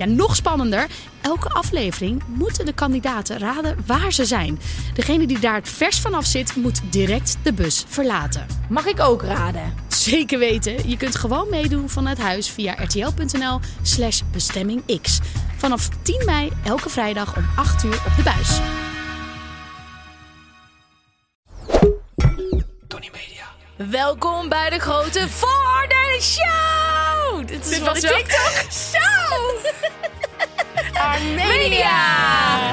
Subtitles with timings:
[0.00, 0.86] Ja, nog spannender.
[1.20, 4.60] Elke aflevering moeten de kandidaten raden waar ze zijn.
[4.94, 8.46] Degene die daar het vers vanaf zit, moet direct de bus verlaten.
[8.68, 9.74] Mag ik ook raden?
[9.88, 10.88] Zeker weten.
[10.88, 15.20] Je kunt gewoon meedoen vanuit huis via rtl.nl slash bestemmingx.
[15.56, 18.58] Vanaf 10 mei elke vrijdag om 8 uur op de buis.
[23.90, 26.89] Welkom bij de grote Vooroordelen Show!
[27.46, 29.56] Dit is Dit was de wel- TikTok Show!
[31.12, 32.70] Armenia!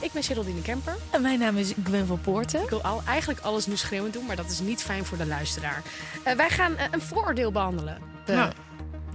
[0.00, 0.96] Ik ben Geraldine Kemper.
[1.10, 2.62] En mijn naam is Gwen van Poorten.
[2.62, 5.26] Ik wil al, eigenlijk alles nu schreeuwend doen, maar dat is niet fijn voor de
[5.26, 5.82] luisteraar.
[6.24, 7.98] Eh, wij gaan eh, een vooroordeel behandelen.
[8.24, 8.52] We Nou.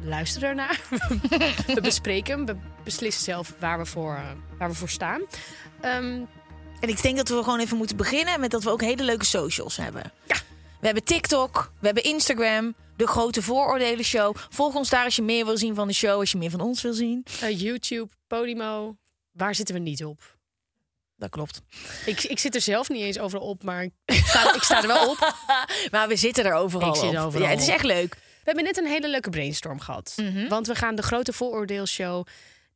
[0.04, 0.82] Luisteren ernaar.
[1.76, 2.46] we bespreken hem.
[2.46, 5.22] We beslissen zelf waar we voor, eh, waar we voor staan.
[5.82, 6.22] Ehm,
[6.80, 9.26] En ik denk dat we gewoon even moeten beginnen met dat we ook hele leuke
[9.26, 10.12] socials hebben.
[10.28, 10.36] Ja.
[10.80, 14.36] We hebben TikTok, we hebben Instagram, de grote vooroordelen show.
[14.50, 16.62] Volg ons daar als je meer wil zien van de show, als je meer van
[16.62, 17.26] ons wil zien.
[17.42, 18.96] eh, YouTube, Podimo.
[19.32, 20.38] Waar zitten we niet op?
[21.16, 21.62] Dat klopt.
[22.06, 23.92] Ik, ik zit er zelf niet eens overal op, maar ik
[24.26, 25.34] sta, ik sta er wel op.
[25.92, 27.26] Maar we zitten er overal Ik zit op.
[27.26, 28.18] overal ja, het is echt leuk.
[28.40, 30.14] We hebben net een hele leuke brainstorm gehad.
[30.16, 30.48] Mhm.
[30.48, 32.26] Want we gaan de grote vooroordeelshow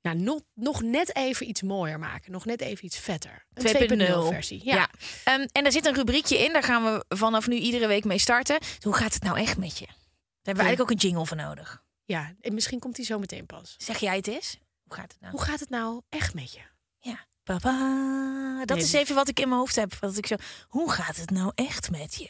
[0.02, 2.32] nou, nog, nog net even iets mooier maken.
[2.32, 3.46] Nog net even iets vetter.
[3.54, 4.62] Een 2.0 versie.
[4.66, 4.76] Ja.
[4.76, 4.90] Ja.
[5.24, 6.54] Ehm, en daar zit een rubriekje in.
[6.54, 8.58] Daar gaan we vanaf nu iedere week mee starten.
[8.82, 9.86] Hoe gaat het nou echt met je?
[9.86, 9.96] Daar
[10.44, 11.84] hebben we eigenlijk ook een jingle voor nodig.
[12.06, 13.76] ja, en misschien komt die zo meteen pas.
[13.78, 14.58] Zeg jij het eens?
[14.84, 15.32] Hoe gaat het nou?
[15.32, 16.60] Hoe gaat het nou echt met je?
[17.00, 17.26] Ja.
[17.44, 18.66] Papa.
[18.66, 19.98] Dat Nee, is even wat ik in mijn hoofd heb.
[20.00, 20.36] Dat ik zo,
[20.68, 22.30] hoe gaat het nou echt met je?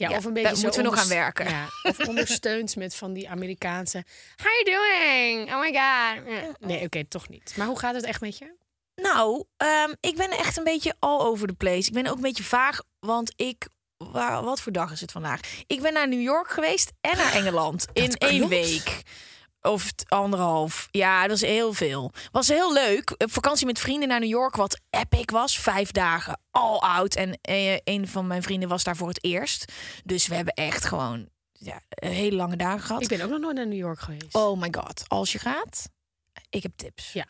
[0.00, 1.48] Ja, Ja, of een beetje daar zo moeten we nog onders- aan werken.
[1.48, 4.04] Ja, of ondersteund met van die Amerikaanse...
[4.36, 5.52] How you doing?
[5.54, 6.58] Oh my god.
[6.60, 7.52] Nee, oké, toch niet.
[7.56, 8.54] Maar hoe gaat het echt met je?
[8.94, 11.88] Nou, ehm, ik ben echt een beetje all over the place.
[11.88, 13.68] Ik ben ook een beetje vaag, want ik...
[13.96, 15.40] Waar, wat voor dag is het vandaag?
[15.66, 19.02] Ik ben naar New York geweest en naar Engeland in één week.
[19.62, 20.88] Of anderhalf.
[20.90, 22.12] Ja, dat is heel veel.
[22.32, 23.10] Was heel leuk.
[23.10, 25.58] Op vakantie met vrienden naar New York, wat epic was.
[25.58, 27.14] Vijf dagen, all out.
[27.14, 29.72] En eh, een van mijn vrienden was daar voor het eerst.
[30.04, 33.02] Dus we hebben echt gewoon ja, hele lange dagen gehad.
[33.02, 34.34] Ik ben ook nog nooit naar New York geweest.
[34.34, 35.88] Oh my god, als je gaat,
[36.50, 37.12] ik heb tips.
[37.12, 37.26] Ja.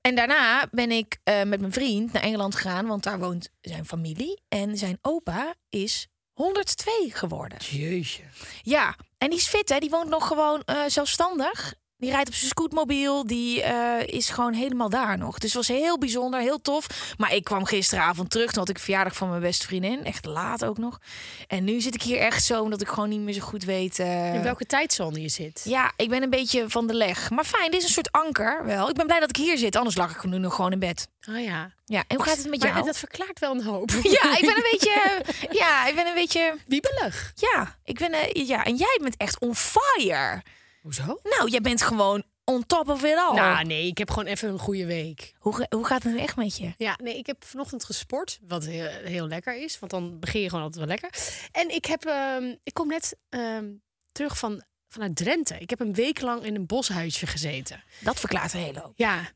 [0.00, 3.86] En daarna ben ik eh, met mijn vriend naar Engeland gegaan, want daar woont zijn
[3.86, 4.42] familie.
[4.48, 7.58] En zijn opa is 102 geworden.
[7.58, 8.22] Jeetje.
[8.62, 9.78] Ja, en die is fit, hè?
[9.78, 11.74] Die woont nog gewoon eh, zelfstandig.
[12.04, 13.26] Die rijdt op zijn scootmobiel.
[13.26, 15.38] Die eh, is gewoon helemaal daar nog.
[15.38, 16.86] Dus het was heel bijzonder, heel tof.
[17.18, 18.50] Maar ik kwam gisteravond terug.
[18.52, 20.04] Toen had ik verjaardag van mijn beste vriendin.
[20.04, 20.98] Echt laat ook nog.
[21.46, 23.98] En nu zit ik hier echt zo, omdat ik gewoon niet meer zo goed weet...
[23.98, 25.60] eh, In welke tijdzone je zit?
[25.64, 27.30] ja, ik ben een beetje van de leg.
[27.30, 28.88] Maar fijn, dit is een soort anker wel.
[28.88, 31.08] Ik ben blij dat ik hier zit, anders lag ik nu nog gewoon in bed.
[31.28, 31.72] Oh ja.
[31.84, 32.84] Ja, en hoe gaat het met Maar jou?
[32.84, 33.90] dat verklaart wel een hoop.
[34.20, 35.22] Ja, ik ben een beetje...
[35.50, 36.54] Ja, ik ben een beetje...
[36.66, 37.32] Wiebelig.
[37.34, 38.12] Ja, ik ben...
[38.12, 40.42] eh, ja, en jij bent echt on fire.
[40.84, 41.20] Hoezo?
[41.22, 43.34] Nou, jij bent gewoon on top of it all.
[43.34, 45.34] Nou, nee, ik heb gewoon even een goede week.
[45.38, 46.72] hoe, hoe gaat het nu echt met je?
[46.76, 50.48] Ja, nee, ik heb vanochtend gesport, wat heel, heel lekker is, want dan begin je
[50.48, 51.10] gewoon altijd wel lekker.
[51.52, 53.72] En ik heb, ehm, ik kom net ehm,
[54.12, 55.58] terug van, vanuit Drenthe.
[55.58, 57.84] Ik heb een week lang in een boshuisje gezeten.
[58.00, 58.92] Dat verklaart een hele hoop.
[58.96, 59.30] Ja,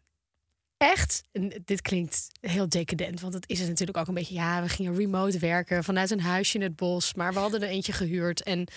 [0.77, 1.23] echt.
[1.65, 4.35] Dit klinkt heel decadent, want het is het natuurlijk ook een beetje.
[4.35, 7.69] Ja, we gingen remote werken vanuit een huisje in het bos, maar we hadden er
[7.69, 8.69] eentje gehuurd en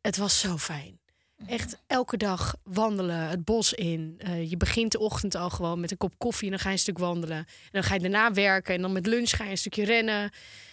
[0.00, 1.00] het was zo fijn.
[1.46, 4.14] Echt elke dag wandelen, het bos in.
[4.18, 6.74] Eh, je begint de ochtend al gewoon met een kop koffie en dan ga je
[6.74, 7.36] een stuk wandelen.
[7.36, 10.30] En dan ga je daarna werken en dan met lunch ga je een stukje rennen.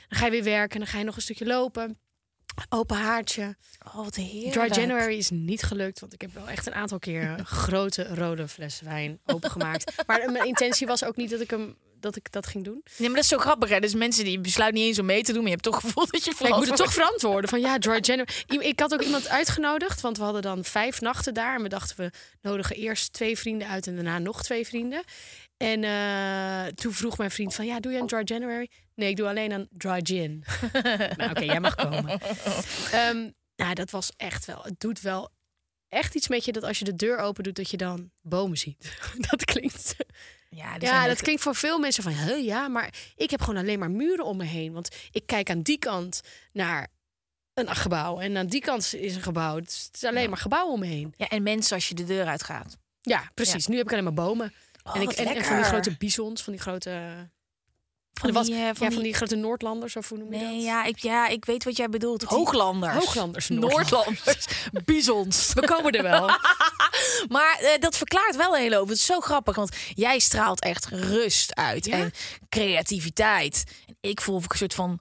[0.10, 1.98] Dan ga je weer werken en dan ga je nog een stukje lopen.
[2.70, 3.56] Open haartje.
[3.86, 4.54] Oh, wat heerlijk.
[4.54, 8.48] Dry January is niet gelukt, want ik heb wel echt een aantal keer grote rode
[8.48, 10.04] flessen wijn opengemaakt.
[10.08, 12.82] maar mijn intentie was ook niet dat ik hem dat ik dat ging doen.
[12.98, 13.80] Nee, maar dat is zo grappig, hè?
[13.80, 16.06] Dus mensen die besluiten niet eens om mee te doen, maar je hebt toch gevoel
[16.12, 17.50] dat je ik moet het toch verantwoorden.
[17.50, 18.30] Van ja, Dry January.
[18.48, 21.56] Ik had ook iemand uitgenodigd, want we hadden dan vijf nachten daar.
[21.56, 22.12] En we dachten, we
[22.42, 25.04] nodigen eerst twee vrienden uit en daarna nog twee vrienden.
[25.58, 28.70] En eh, toen vroeg mijn vriend van, ja, doe je een Dry January?
[28.96, 30.44] Nee, ik doe alleen een Dry Gin.
[31.18, 32.20] nou, oké, jij mag komen.
[32.92, 35.32] Ehm, nou, dat was echt wel, het doet wel
[35.88, 38.58] echt iets met je dat als je de deur open doet, dat je dan bomen
[38.58, 38.98] ziet.
[39.30, 39.96] dat klinkt...
[40.50, 43.92] Ja, Ja, dat klinkt voor veel mensen van, ja, maar ik heb gewoon alleen maar
[43.92, 44.74] muren om me heen.
[44.74, 46.88] Want ik kijk aan die kant naar
[47.54, 49.56] een gebouw en aan die kant is een gebouw.
[49.56, 51.14] Het is, alleen maar gebouw om me heen.
[51.18, 52.78] Ja, en mensen als je de deur uitgaat.
[53.02, 53.68] Ja, precies.
[53.68, 54.54] Nu heb ik alleen maar bomen.
[54.84, 57.30] Oh, en, ik, en, en van die grote bisons, van die grote...
[58.20, 60.56] Van was- die, eh, ja, van van die- grote Noordlanders, of hoe noem je Nee,
[60.56, 60.64] dat?
[60.64, 62.24] ja ik, ja, ik weet wat jij bedoelt.
[62.24, 62.94] Hooglanders.
[62.94, 64.46] Hooglanders, Noordlanders.
[64.86, 65.54] Bizons.
[65.54, 66.30] We komen er wel.
[67.28, 68.88] Maar eh, dat verklaart wel een hele hoop.
[68.88, 71.86] Het is zo grappig, want jij straalt echt rust uit.
[71.86, 71.98] Ja?
[71.98, 72.12] En
[72.50, 73.64] creativiteit.
[73.88, 75.00] En ik voel of ik een soort van...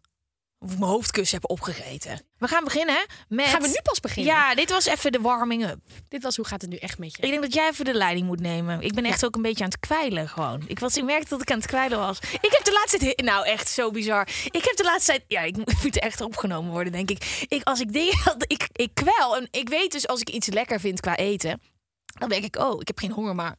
[0.59, 2.21] Of ik mijn hoofdkussen heb opgegeten.
[2.39, 3.47] We gaan beginnen met...
[3.47, 4.35] Gaan we nu pas beginnen?
[4.35, 5.79] Ja, dit was even de warming-up.
[6.09, 7.23] Dit was hoe gaat het nu echt met je?
[7.23, 8.81] Ik denk dat jij even de leiding moet nemen.
[8.81, 10.63] Ik ben echt ook een beetje aan het kwijlen gewoon.
[10.67, 12.19] Ik, was, ik merkte dat ik aan het kwijlen was.
[12.19, 13.21] Ik heb de laatste tijd...
[13.23, 14.29] Nou, echt zo bizar.
[14.45, 15.25] Ik heb de laatste tijd...
[15.29, 17.47] Ja, ik moet echt opgenomen worden, denk ik.
[17.49, 18.17] ik als ik dingen...
[18.47, 19.37] Ik, ik kwel.
[19.37, 21.61] En ik weet dus als ik iets lekker vind qua eten...
[22.19, 23.57] Dan denk ik, oh, ik heb geen honger, maar...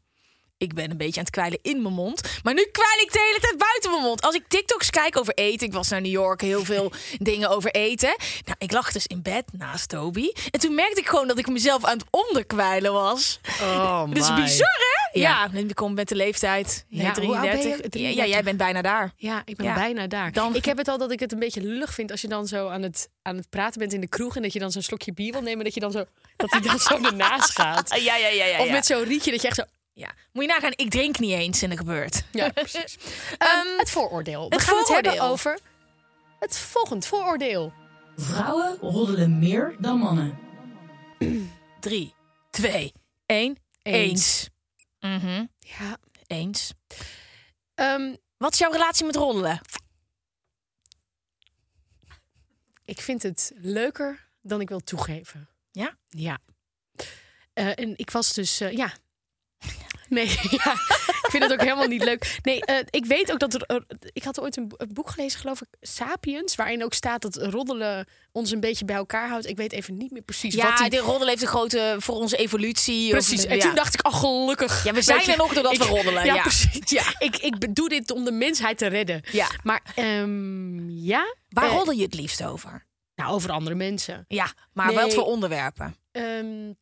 [0.59, 2.21] Ik ben een beetje aan het kwijlen in mijn mond.
[2.43, 4.21] Maar nu kwijl ik de hele tijd buiten mijn mond.
[4.21, 5.67] Als ik TikToks kijk over eten.
[5.67, 6.91] Ik was naar New York, heel veel
[7.29, 8.15] dingen over eten.
[8.45, 10.31] Nou, ik lag dus in bed naast Toby.
[10.51, 13.39] En toen merkte ik gewoon dat ik mezelf aan het onderkwijlen was.
[13.61, 15.19] Oh, Dat is bizar, hè?
[15.19, 15.49] Ja.
[15.53, 16.85] Ja, je komt met de leeftijd.
[16.89, 17.61] Ja, Ja, hoe oud ben je?
[17.61, 17.81] 33.
[17.81, 18.15] Ja, 33.
[18.15, 19.13] Ja, jij bent bijna daar.
[19.15, 19.73] Ja, ik ben Ja.
[19.73, 20.31] bijna daar.
[20.31, 22.47] Dan- Ik heb het al dat ik het een beetje lullig vind als je dan
[22.47, 24.81] zo aan het, aan het praten bent in de kroeg en dat je dan zo'n
[24.81, 26.03] slokje bier wil nemen, dat je dan zo
[26.35, 27.89] dat hij dan zo ernaast gaat.
[28.01, 28.61] Ja, ja, ja, ja.
[28.61, 29.63] Of met zo'n rietje dat je echt zo.
[29.99, 30.13] Ja.
[30.31, 32.23] Moet je nagaan, ik drink niet eens en dat gebeurt.
[32.31, 32.97] Ja, precies.
[33.37, 34.49] Ehm, het vooroordeel.
[34.49, 35.59] We het gaan het hebben over
[36.39, 37.73] het volgend vooroordeel.
[38.15, 40.39] Vrouwen roddelen meer dan mannen.
[41.79, 42.13] Drie,
[42.49, 42.93] twee,
[43.25, 43.57] één.
[43.81, 44.49] Eens.
[44.99, 45.45] Mhm.
[45.59, 45.97] Ja.
[46.27, 46.73] Eens.
[47.75, 49.61] Ehm, Wat is jouw relatie met roddelen?
[52.85, 55.49] ik vind het leuker dan ik wil toegeven.
[55.71, 55.97] Ja?
[56.07, 56.39] Ja.
[57.53, 58.93] Eh, en ik was dus, eh, ja.
[60.09, 60.25] Nee,
[60.63, 60.71] ja.
[61.21, 62.39] ik vind het ook helemaal niet leuk.
[62.41, 63.83] Nee, eh, ik weet ook dat er.
[64.13, 67.35] ik had ooit een, bo- een boek gelezen, geloof ik, Sapiens, waarin ook staat dat
[67.35, 69.47] roddelen ons een beetje bij elkaar houdt.
[69.47, 70.89] Ik weet even niet meer precies wat Ja, die...
[70.89, 73.09] de roddel heeft een grote voor onze evolutie.
[73.09, 73.43] Precies.
[73.45, 73.61] Of, En ja.
[73.61, 74.83] toen dacht ik, oh gelukkig.
[74.83, 76.25] Ja, we zijn je, er nog doordat ik- we roddelen.
[76.25, 76.41] Ja, Ja.
[76.41, 76.89] precies.
[76.89, 77.03] Ja.
[77.19, 79.21] Ik, ik doe dit om de mensheid te redden.
[79.31, 79.47] Ja.
[79.63, 82.87] Maar ehm, ja, Waar Eh, roddel je het liefst over?
[83.15, 84.25] nou, over andere mensen.
[84.27, 84.95] Ja, maar Nee.
[84.95, 85.95] wat voor onderwerpen?
[86.11, 86.73] Ehm,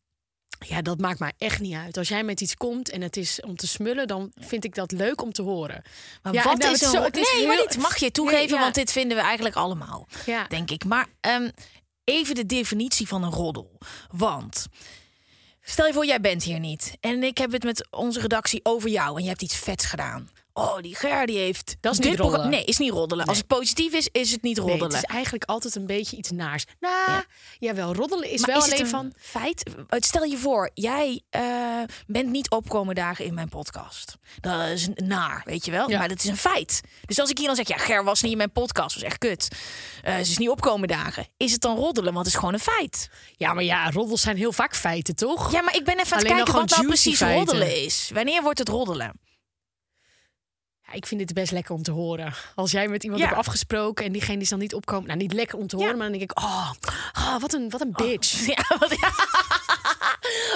[0.58, 1.96] ja, dat maakt mij echt niet uit.
[1.96, 4.92] Als jij met iets komt en het is om te smullen, dan vind ik dat
[4.92, 5.82] leuk om te horen.
[6.22, 8.54] Maar Ja, wat nou, is het zo- het is Nee, maar dit mag je toegeven,
[8.56, 8.60] ja.
[8.62, 10.46] want dit vinden we eigenlijk allemaal, Ja.
[10.46, 10.84] denk ik.
[10.84, 11.50] Maar ehm,
[12.04, 13.78] even de definitie van een roddel.
[14.12, 14.66] Want
[15.62, 16.96] stel je voor, jij bent hier niet.
[17.00, 20.28] En ik heb het met onze redactie over jou en je hebt iets vets gedaan.
[20.58, 21.76] Oh, die Ger die heeft...
[21.80, 22.48] Dat is niet roddelen.
[22.50, 23.26] Nee, is niet roddelen.
[23.26, 24.94] Als het positief is, is het niet Nee, roddelen.
[24.94, 26.64] het is eigenlijk altijd een beetje iets naars.
[26.80, 27.24] Nou, Ja.
[27.58, 29.12] jawel, roddelen is Maar wel is alleen een van...
[29.18, 29.70] feit?
[29.90, 31.42] Stel je voor, jij eh,
[32.06, 34.16] bent niet opkomen dagen in mijn podcast.
[34.40, 35.90] Dat is naar, weet je wel?
[35.90, 35.98] Ja.
[35.98, 36.80] Maar dat is een feit.
[37.06, 39.18] Dus als ik hier dan zeg, ja, Ger was niet in mijn podcast, was echt
[39.18, 39.48] kut.
[40.02, 41.26] Eh, ze is niet opkomen dagen.
[41.36, 42.12] Is het dan roddelen?
[42.12, 43.10] Want het is gewoon een feit.
[43.36, 45.52] Ja, maar ja, roddels zijn heel vaak feiten, toch?
[45.52, 47.38] Ja, maar ik ben even aan het kijken wat nou precies feiten.
[47.38, 48.10] roddelen is.
[48.14, 49.20] Wanneer wordt het roddelen?
[50.88, 52.32] Ja, ik vind het best lekker om te horen.
[52.54, 53.26] Als jij met iemand Ja.
[53.26, 55.06] hebt afgesproken en diegene is dan niet opkomen.
[55.06, 55.96] Nou, niet lekker om te horen, Ja.
[55.96, 56.70] maar dan denk ik, oh,
[57.12, 58.46] ah, wat, een, wat een bitch.
[58.46, 58.96] Ja, wat,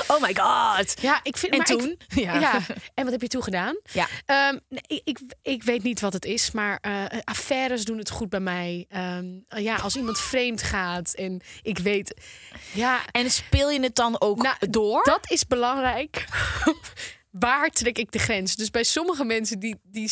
[0.07, 1.01] Oh my god.
[1.01, 1.53] Ja, ik vind.
[1.53, 1.99] En maar toen?
[2.09, 2.39] ja.
[2.39, 2.61] Ja.
[2.95, 3.77] En wat heb je toen gedaan?
[3.93, 4.07] Ja.
[4.27, 8.11] Ehm, nee, ik, ik, ik weet niet wat het is, maar eh, affaires doen het
[8.11, 8.87] goed bij mij.
[8.89, 12.15] Ehm, ja, als iemand vreemd gaat en ik weet,
[12.73, 15.05] ja, En speel je het dan ook Nou, door?
[15.05, 16.25] dat is belangrijk.
[17.33, 18.57] Waar trek ik de grens?
[18.57, 20.11] Dus bij sommige mensen die, die,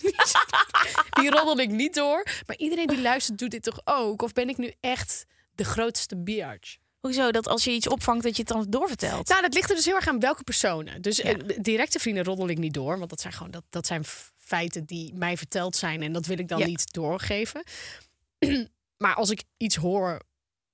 [0.00, 0.12] die,
[1.20, 2.26] die roddel ik niet door.
[2.46, 4.22] Maar iedereen die luistert doet dit toch ook?
[4.22, 6.76] Of ben ik nu echt de grootste biatch?
[7.00, 7.30] Hoezo?
[7.30, 9.28] Dat als je iets opvangt, dat je het dan doorvertelt?
[9.28, 11.02] Nou, dat ligt er dus heel erg aan welke personen.
[11.02, 11.32] Dus Ja.
[11.32, 12.98] eh, directe vrienden roddel ik niet door.
[12.98, 16.02] Want dat zijn gewoon dat, dat zijn feiten die mij verteld zijn.
[16.02, 16.66] En dat wil ik dan Ja.
[16.66, 17.62] niet doorgeven.
[19.02, 20.20] maar als ik iets hoor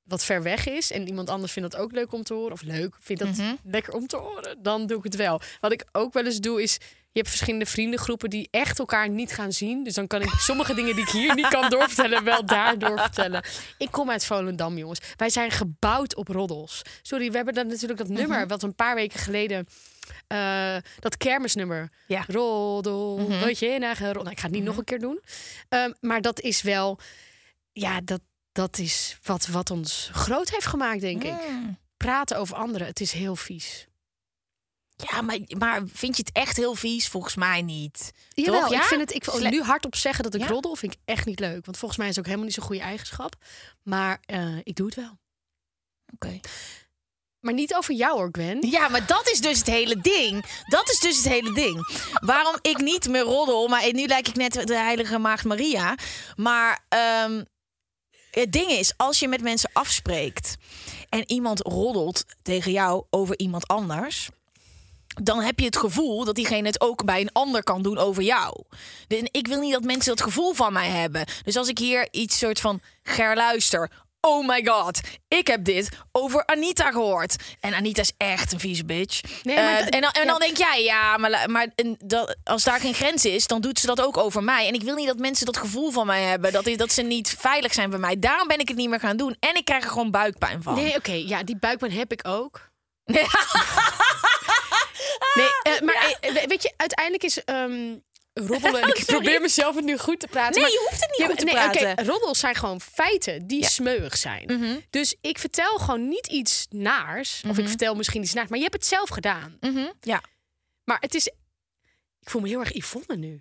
[0.07, 2.63] wat ver weg is en iemand anders vindt dat ook leuk om te horen, of
[2.63, 3.55] leuk, vindt dat Mhm.
[3.65, 5.41] lekker om te horen, dan doe ik het wel.
[5.61, 6.73] Wat ik ook wel eens doe is,
[7.13, 9.85] je hebt verschillende vriendengroepen die echt elkaar niet gaan zien.
[9.85, 13.45] Dus dan kan ik sommige dingen die ik hier niet kan doorvertellen, wel daar doorvertellen.
[13.79, 15.01] Ik kom uit Volendam, jongens.
[15.17, 16.83] Wij zijn gebouwd op roddels.
[17.03, 19.67] Sorry, we hebben dan natuurlijk dat nummer wat een paar weken geleden.
[20.27, 21.91] eh, dat kermisnummer.
[22.07, 22.25] Ja.
[22.29, 24.13] Roddel, weet je, roddel.
[24.23, 25.21] Nou, ik ga het niet nog een keer doen.
[25.69, 26.99] Ehm, maar dat is wel,
[27.73, 28.21] ja, dat,
[28.57, 31.49] dat is wat, wat ons groot heeft gemaakt, denk ik.
[31.49, 31.79] Mm.
[31.97, 33.87] Praten over anderen, het is heel vies.
[34.97, 37.09] Ja, maar, maar vind je het echt heel vies?
[37.09, 38.13] Volgens mij niet.
[38.29, 38.77] Jawel, Toch, ja?
[38.81, 39.15] ik vind het.
[39.15, 40.47] Ik wil nu hardop zeggen dat ik Ja?
[40.47, 42.67] roddel vind ik echt niet leuk, want volgens mij is het ook helemaal niet zo'n
[42.67, 43.35] goede eigenschap.
[43.83, 45.19] Maar eh, ik doe het wel.
[46.15, 46.41] Oké.
[47.41, 48.71] Maar niet over jou hoor, Gwen.
[48.71, 50.45] Ja, maar dat is dus het hele ding.
[50.67, 51.89] Dat is dus het hele ding.
[52.13, 55.95] Waarom ik niet meer roddel, maar nu lijk ik net de heilige maagd Maria.
[56.37, 57.43] Maar ehm,
[58.41, 60.57] het ding is, als je met mensen afspreekt
[61.09, 64.29] en iemand roddelt tegen jou over iemand anders,
[65.23, 68.23] dan heb je het gevoel dat diegene het ook bij een ander kan doen over
[68.23, 68.63] jou.
[69.31, 71.25] Ik wil niet dat mensen dat gevoel van mij hebben.
[71.45, 73.91] Dus als ik hier iets soort van Ger luister.
[74.27, 77.37] Oh my god, ik heb dit over Anita gehoord.
[77.61, 79.21] En Anita is echt een vieze bitch.
[79.43, 80.31] Nee, maar Eh, en dan, en ja.
[80.31, 83.79] dan denk jij, ja, maar, maar en dat, als daar geen grens is, dan doet
[83.79, 84.67] ze dat ook over mij.
[84.69, 87.35] En ik wil niet dat mensen dat gevoel van mij hebben, dat, dat ze niet
[87.39, 88.19] veilig zijn bij mij.
[88.19, 89.37] Daarom ben ik het niet meer gaan doen.
[89.41, 90.75] En ik krijg er gewoon buikpijn van.
[90.75, 92.61] Nee, oké, ja, die buikpijn heb ik ook.
[95.35, 97.95] Nee, eh, maar eh, weet je, uiteindelijk is ehm,
[98.45, 98.83] roddelen.
[98.83, 100.53] en ik probeer mezelf het nu goed te praten.
[100.53, 101.91] Nee, maar- je hoeft het niet Ja, goed te nee, praten.
[101.91, 103.69] oké, roddels zijn gewoon feiten die Ja.
[103.69, 104.45] smeuig zijn.
[104.47, 104.77] Mhm.
[104.91, 107.43] Dus ik vertel gewoon niet iets naars.
[107.49, 108.49] Of ik vertel misschien iets naars.
[108.49, 109.57] Maar je hebt het zelf gedaan.
[109.61, 110.21] Mhm, Ja.
[110.85, 111.27] Maar het is...
[112.21, 113.41] Ik voel me heel erg Yvonne nu.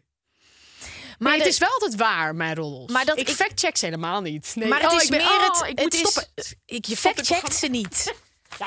[1.19, 2.91] Maar het is wel altijd waar, mijn roddels.
[2.91, 4.51] Maar dat ik, ik- fact-check ze helemaal niet.
[4.55, 4.67] Nee.
[4.67, 5.61] Maar het oh, is ik ben- meer oh, het.
[5.61, 6.27] ik het moet is, stoppen.
[6.65, 8.13] Ik, je fact-checkt ze niet.
[8.59, 8.65] Ja,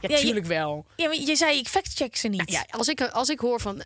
[0.00, 0.86] ja, Ja, je- tuurlijk wel.
[0.96, 2.50] Ja, maar je zei, ik fact-check ze niet.
[2.50, 3.82] Ja, als ik, als ik hoor van...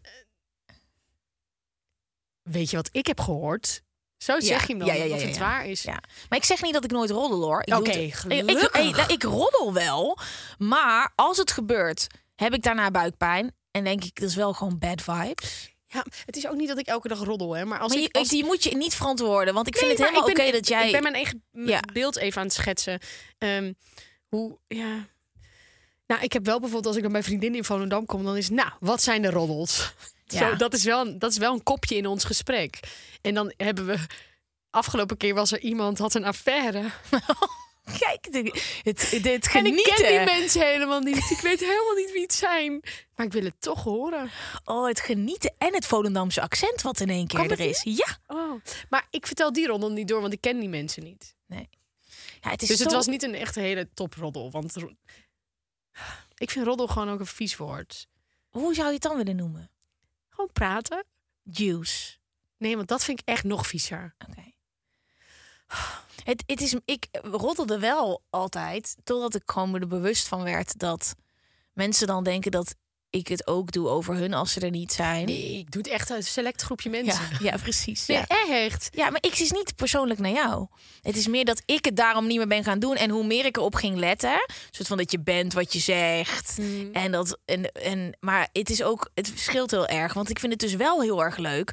[2.51, 3.83] Weet je wat ik heb gehoord?
[4.17, 5.83] Zo Ja, zeg je hem dan, ja, of het waar is.
[5.83, 6.03] Ja.
[6.29, 7.61] Maar ik zeg niet dat ik nooit roddel hoor.
[7.61, 9.05] Ik doe Oké, het- ik, ik, gelukkig.
[9.05, 10.19] ik, ik roddel wel.
[10.59, 13.55] Maar als het gebeurt, heb ik daarna buikpijn.
[13.71, 15.75] En denk ik, dat is wel gewoon bad vibes.
[15.87, 17.65] Ja, het is ook niet dat ik elke dag roddel, hè.
[17.65, 18.17] Maar als maar ik...
[18.17, 19.55] als- die moet je niet verantwoorden.
[19.55, 20.87] Want ik vind het helemaal oké ik dat jij...
[20.87, 21.81] Ik ben mijn eigen Ja.
[21.93, 22.99] beeld even aan het schetsen.
[23.39, 23.73] Ehm,
[24.29, 25.07] hoe, ja...
[26.07, 28.49] Nou, ik heb wel bijvoorbeeld als ik dan bij vriendinnen in Volendam kom, dan is
[28.51, 29.95] nou, wat zijn de roddels?
[30.33, 30.51] Ja.
[30.51, 32.81] Zo, dat, is wel, een- dat is wel een kopje in ons gesprek.
[33.23, 33.99] En dan hebben we
[34.71, 36.91] afgelopen keer was er iemand had een affaire.
[37.99, 39.95] Kijk, het, het, het En ik genieten.
[39.95, 41.31] ken die mensen helemaal niet.
[41.31, 42.81] Ik weet helemaal niet wie het zijn.
[43.15, 44.31] Maar ik wil het toch horen.
[44.65, 47.81] Oh, het genieten en het Volendamse accent wat in één keer er is.
[47.83, 48.19] Ja.
[48.27, 48.61] Oh.
[48.89, 51.35] Maar ik vertel die roddel niet door, want ik ken die mensen niet.
[51.47, 54.51] ja het is Dus het was niet een echt hele toproddel.
[54.51, 54.75] Want
[56.37, 58.07] ik vind roddel gewoon ook een vies woord.
[58.49, 59.71] Hoe zou je het dan willen noemen?
[60.53, 61.05] Praten.
[61.43, 62.19] Juice.
[62.57, 64.15] Nee, want dat vind ik echt nog viezer.
[64.29, 64.53] Oké.
[66.25, 71.15] Het, het is, ik roddelde wel altijd, totdat ik gewoon er bewust van werd dat
[71.73, 72.75] mensen dan denken dat
[73.11, 75.25] ik het ook doe over hun als ze er niet zijn.
[75.25, 77.25] Nee, ik doe het echt uit een select groepje mensen.
[77.31, 78.07] Ja, ja, precies.
[78.07, 78.27] Nee, Ja.
[78.49, 78.89] echt.
[78.93, 80.67] ja, maar ik is niet persoonlijk naar jou.
[81.03, 82.97] Het is meer dat ik het daarom niet meer ben gaan doen.
[82.97, 86.59] En hoe meer ik erop ging letten, soort van dat je bent wat je zegt.
[86.59, 86.91] Mm.
[86.93, 90.13] En dat, en, en, maar het is ook, het verschilt heel erg.
[90.15, 91.71] Want ik vind het dus wel heel erg leuk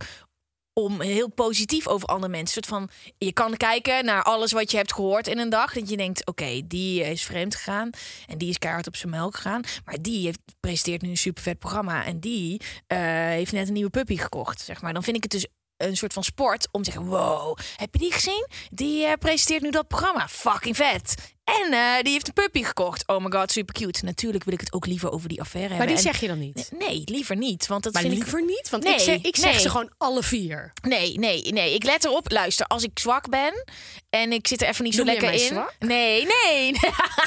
[0.78, 2.54] om heel positief over andere mensen.
[2.54, 5.74] Soort van, je kan kijken naar alles wat je hebt gehoord in een dag.
[5.74, 7.90] Dat je denkt, oké, die is vreemd gegaan.
[8.28, 9.62] En die is keihard op zijn melk gegaan.
[9.86, 12.06] Maar die heeft, presenteert nu een super vet programma.
[12.06, 14.94] En die eh, heeft net een nieuwe puppy gekocht, zeg maar.
[14.94, 17.10] Dan vind ik het dus een soort van sport om te zeggen...
[17.10, 18.48] wow, heb je die gezien?
[18.70, 20.28] Die eh, presenteert nu dat programma.
[20.28, 21.36] Fucking vet.
[21.48, 23.08] En eh, die heeft een puppy gekocht.
[23.08, 24.06] Oh my god, super cute.
[24.06, 25.96] Natuurlijk wil ik het ook liever over die affaire Maar hebben.
[25.98, 26.72] die En- zeg je dan niet.
[26.80, 27.68] Nee, liever niet.
[27.68, 29.60] Want dat Maar vind ik liever niet, want Nee, ik zeg, ik zeg nee.
[29.62, 30.74] ze gewoon alle vier.
[30.82, 31.74] Nee, nee, nee.
[31.74, 32.32] Ik let erop.
[32.32, 33.64] Luister, als ik zwak ben
[34.10, 35.40] en ik zit er even niet zo lekker in.
[35.40, 35.76] zwak?
[35.80, 36.72] Nee, nee.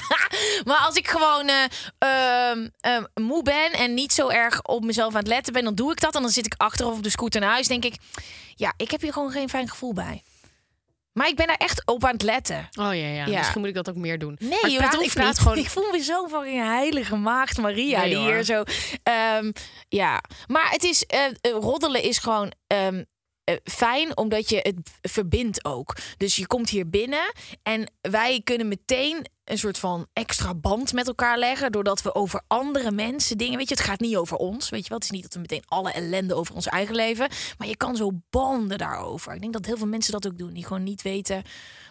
[0.69, 1.65] maar als ik gewoon eh,
[1.99, 5.75] ehm, ehm, moe ben en niet zo erg op mezelf aan het letten ben, dan
[5.75, 6.15] doe ik dat.
[6.15, 7.67] En dan zit ik achteraf op de scooter naar huis.
[7.67, 7.95] Denk ik,
[8.57, 10.23] ja, ik heb hier gewoon geen fijn gevoel bij.
[11.13, 12.69] Maar ik ben daar echt op aan het letten.
[12.79, 13.27] Oh ja, ja.
[13.27, 13.37] Ja.
[13.39, 14.37] Misschien moet ik dat ook meer doen.
[14.41, 15.39] Nee, maar ik praat, ik hoeft praat niet.
[15.39, 15.59] gewoon.
[15.65, 18.01] Ik voel me zo fucking heilige maagd Maria.
[18.01, 18.33] Nee, die hoor.
[18.33, 18.63] hier zo.
[19.03, 19.51] ehm,
[19.89, 21.07] ja, maar het is.
[21.07, 22.53] eh, eh, roddelen is gewoon.
[22.67, 23.05] ehm,
[23.45, 25.97] eh, fijn omdat je het verbindt ook.
[26.17, 31.07] Dus je komt hier binnen en wij kunnen meteen een soort van extra band met
[31.07, 31.73] elkaar leggen.
[31.73, 33.59] Doordat we over andere mensen dingen.
[33.59, 34.69] Weet je, het gaat niet over ons.
[34.69, 37.29] Weet je wel, het is niet dat we meteen alle ellende over ons eigen leven.
[37.59, 39.35] Maar je kan zo banden daarover.
[39.35, 40.53] Ik denk dat heel veel mensen dat ook doen.
[40.53, 41.43] Die gewoon niet weten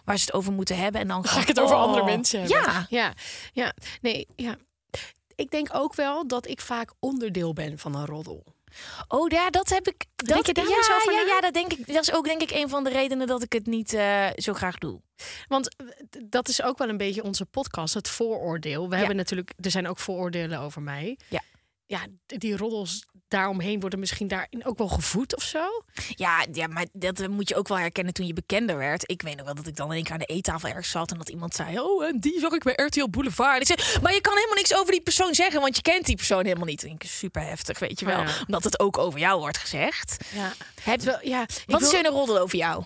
[0.04, 1.00] waar ze het over moeten hebben.
[1.00, 1.82] En dan Ga ik het over oh.
[1.82, 2.58] andere mensen hebben?
[2.58, 2.86] Ja.
[2.88, 3.14] Ja,
[3.52, 3.74] ja.
[4.00, 4.56] Nee, ja.
[5.34, 8.44] Ik denk ook wel dat ik vaak onderdeel ben van een roddel.
[9.08, 10.04] Oh ja, dat heb ik.
[10.16, 11.26] Dat, daar ja, ja, na?
[11.26, 11.86] ja, dat denk ik.
[11.86, 14.52] Dat is ook denk ik een van de redenen dat ik het niet eh, zo
[14.52, 15.00] graag doe.
[15.48, 15.86] Want eh,
[16.24, 18.88] dat is ook wel een beetje onze podcast, het vooroordeel.
[18.88, 21.18] We hebben natuurlijk, er zijn ook vooroordelen over mij.
[21.28, 21.42] Ja.
[21.86, 25.82] Ja, die roddels daaromheen worden misschien daarin ook wel gevoed of zo.
[26.08, 29.10] Ja, ja, maar dat moet je ook wel herkennen toen je bekender werd.
[29.10, 31.10] Ik weet nog wel dat ik dan in één keer aan de eettafel ergens zat
[31.10, 33.70] en dat iemand zei: Oh, en die zag ik bij RTL Boulevard.
[33.70, 36.16] Ik zei: Maar je kan helemaal niks over die persoon zeggen, want je kent die
[36.16, 36.82] persoon helemaal niet.
[36.84, 38.34] Ik super heftig, weet je wel, Ja.
[38.46, 40.16] omdat het ook over jou wordt gezegd.
[40.34, 40.52] Ja.
[40.82, 42.84] Heb, Terwijl, ja, wat is wil- er een roddel over jou?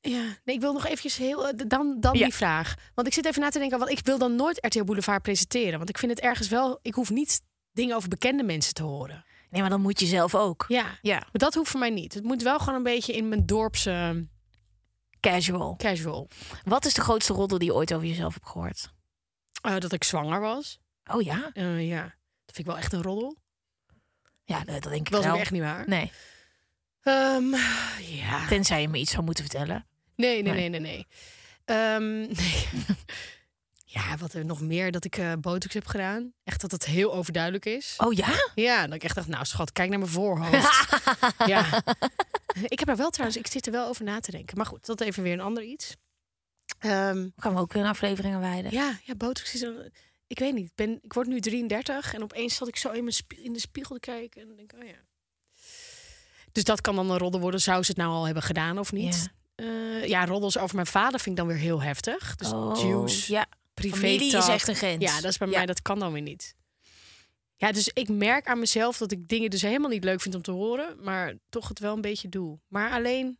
[0.00, 1.48] Ja, nee, ik wil nog eventjes heel.
[1.48, 2.24] eh, Dan, dan Ja.
[2.24, 2.74] die vraag.
[2.94, 5.76] Want ik zit even na te denken, want ik wil dan nooit RTL Boulevard presenteren.
[5.78, 6.78] Want ik vind het ergens wel.
[6.82, 7.40] Ik hoef niet
[7.72, 9.24] dingen over bekende mensen te horen.
[9.56, 10.64] Nee, maar dan moet je zelf ook.
[10.68, 12.14] Ja, Ja, maar dat hoeft voor mij niet.
[12.14, 14.26] Het moet wel gewoon een beetje in mijn dorpse
[15.20, 15.76] casual.
[15.76, 16.28] casual.
[16.64, 18.92] Wat is de grootste roddel die je ooit over jezelf hebt gehoord?
[19.62, 20.80] Eh, dat ik zwanger was.
[21.12, 21.50] Oh ja?
[21.52, 23.36] Eh, ja, dat vind ik wel echt een roddel.
[24.44, 25.34] Ja, dat dat denk ik Dat was wel.
[25.34, 25.88] ook echt niet waar.
[25.88, 26.12] Nee,
[27.02, 27.54] Ehm,
[28.00, 28.46] ja.
[28.48, 29.86] tenzij je me iets zou moeten vertellen.
[30.16, 30.68] Nee, nee, Nee.
[30.68, 31.06] nee, nee, nee.
[31.64, 32.66] Ehm, nee.
[33.96, 36.32] Ja, wat er nog meer dat ik eh botox heb gedaan.
[36.44, 37.94] Echt dat het heel overduidelijk is.
[37.98, 38.50] Oh ja?
[38.54, 40.88] Ja, dat ik echt dacht, nou schat, kijk naar mijn voorhoofd.
[41.52, 41.82] ja.
[42.62, 44.56] Ik heb er wel trouwens, ik zit er wel over na te denken.
[44.56, 45.96] Maar goed, dat even weer een ander iets.
[46.78, 48.72] Ehm, Gaan we ook een aflevering aan wijden?
[48.72, 49.92] ja, ja, botox is een...
[50.26, 53.04] Ik weet niet, ik, ben, ik word nu 33 en opeens zat ik zo in,
[53.04, 54.42] mijn in de spiegel te kijken.
[54.42, 54.96] En denk oh ja.
[56.52, 57.60] Dus dat kan dan een roddel worden.
[57.60, 59.28] Zou ze het nou al hebben gedaan of niet?
[59.56, 59.64] Ja,
[60.04, 62.36] ja roddels over mijn vader vind ik dan weer heel heftig.
[62.36, 63.46] Dus Oh, juice, Ja,
[63.80, 65.02] privé familie is echt een grens.
[65.02, 65.56] Ja, dat is bij Ja.
[65.56, 66.54] mij, dat kan dan weer niet.
[67.56, 70.42] Ja, dus ik merk aan mezelf dat ik dingen dus helemaal niet leuk vind om
[70.42, 72.58] te horen, maar toch het wel een beetje doe.
[72.68, 73.38] Maar alleen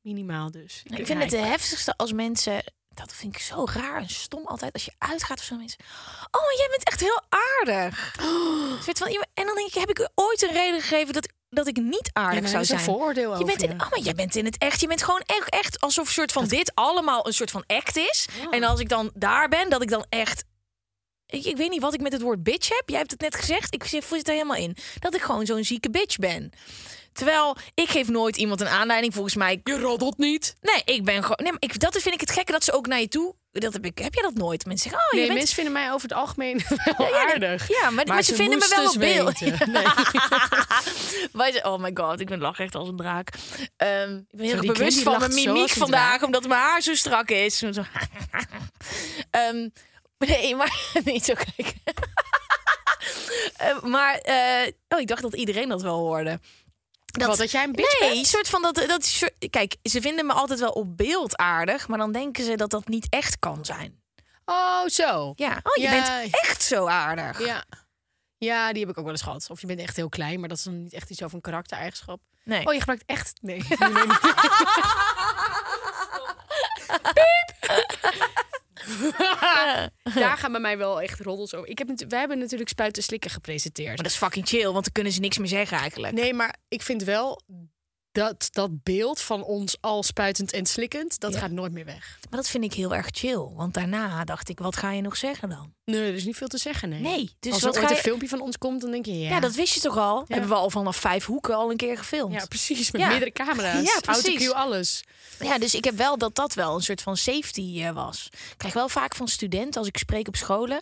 [0.00, 0.82] minimaal dus.
[0.84, 2.62] Ik vind het de heftigste als mensen...
[3.00, 4.72] Dat vind ik zo raar en stom altijd.
[4.72, 5.78] Als je uitgaat of zo mensen...
[6.30, 8.14] Oh, maar jij bent echt heel aardig.
[8.84, 11.66] Soort van, en dan denk ik, heb ik u ooit een reden gegeven dat, dat
[11.66, 12.80] ik niet aardig zou een zijn?
[12.80, 14.80] vooroordeel Je bent in, oh, maar jij bent in het echt.
[14.80, 17.96] Je bent gewoon echt, echt alsof een soort van dit allemaal een soort van act
[17.96, 18.28] is.
[18.50, 20.44] En als ik dan daar ben, dat ik dan echt.
[21.26, 22.88] Ik, ik weet niet wat ik met het woord bitch heb.
[22.88, 23.74] Jij hebt het net gezegd.
[23.74, 24.76] Ik zit er helemaal in.
[24.98, 26.52] Dat ik gewoon zo'n zieke bitch ben.
[27.12, 29.14] Terwijl ik geef nooit iemand een aanleiding.
[29.14, 29.60] Volgens mij.
[29.64, 30.56] Je roddelt niet.
[30.60, 31.38] Nee, ik ben gewoon.
[31.42, 33.34] Nee, maar ik, dat vind ik het gekke dat ze ook naar je toe.
[33.52, 33.98] Dat heb ik.
[33.98, 34.66] Heb je dat nooit?
[34.66, 35.08] Mensen zeggen.
[35.08, 35.38] Oh, Nee, je bent.
[35.38, 36.60] mensen vinden mij over het algemeen
[36.96, 37.68] wel Ja, aardig.
[37.68, 39.40] Ja, maar, maar ze, vinden me wel op moesten beeld.
[39.66, 39.86] Nee.
[41.62, 43.28] Oh my god, ik ben lach echt als een draak.
[43.76, 47.30] Ehm, ik ben heel erg bewust van mijn mimiek vandaag, omdat mijn haar zo strak
[47.30, 47.62] is.
[49.30, 49.68] Ehm,
[50.18, 51.80] nee, maar niet zo kijken.
[53.56, 56.40] Eh, maar, eh, oh, ik dacht dat iedereen dat wel hoorde.
[57.10, 58.26] Dat, Wat, dat jij een bitch nee, bent?
[58.26, 59.22] soort van dat, dat.
[59.50, 62.88] Kijk, ze vinden me altijd wel op beeld aardig, maar dan denken ze dat dat
[62.88, 64.02] niet echt kan zijn.
[64.44, 65.32] Oh, zo.
[65.36, 65.90] Ja, oh, je Ja.
[65.90, 67.46] bent echt zo aardig.
[67.46, 67.64] Ja.
[68.38, 69.46] Ja, die heb ik ook wel eens gehad.
[69.50, 71.40] Of je bent echt heel klein, maar dat is dan niet echt iets over een
[71.42, 72.20] karaktereigenschap.
[72.44, 72.66] Nee.
[72.66, 73.32] Oh, je gebruikt echt...
[73.40, 73.62] Nee.
[80.14, 81.68] Daar gaan bij mij wel echt roddels over.
[81.68, 83.88] Ik heb, wij hebben natuurlijk spuiten slikken gepresenteerd.
[83.88, 86.14] Maar dat is fucking chill, want dan kunnen ze niks meer zeggen eigenlijk.
[86.14, 87.42] Nee, maar ik vind wel
[88.12, 91.38] dat dat beeld van ons al spuitend en slikkend, dat Ja.
[91.38, 92.18] gaat nooit meer weg.
[92.30, 93.48] Maar dat vind ik heel erg chill.
[93.54, 95.72] Want daarna dacht ik, wat ga je nog zeggen dan?
[95.84, 97.00] Nee, er is niet veel te zeggen, nee.
[97.00, 97.96] Nee, dus Als wat er ooit je...
[97.96, 99.28] een filmpje van ons komt, dan denk je, ja.
[99.28, 100.24] Ja, dat wist je toch al?
[100.28, 102.34] Hebben we al vanaf vijf hoeken al een keer gefilmd.
[102.34, 102.90] Ja, precies.
[102.90, 103.08] Met Ja.
[103.08, 103.84] meerdere camera's.
[103.94, 104.50] Ja, precies.
[104.52, 105.02] Alles.
[105.40, 108.28] Ja, dus ik heb wel dat dat wel een soort van safety eh, was.
[108.32, 110.80] Ik krijg wel vaak van studenten, als ik spreek op scholen...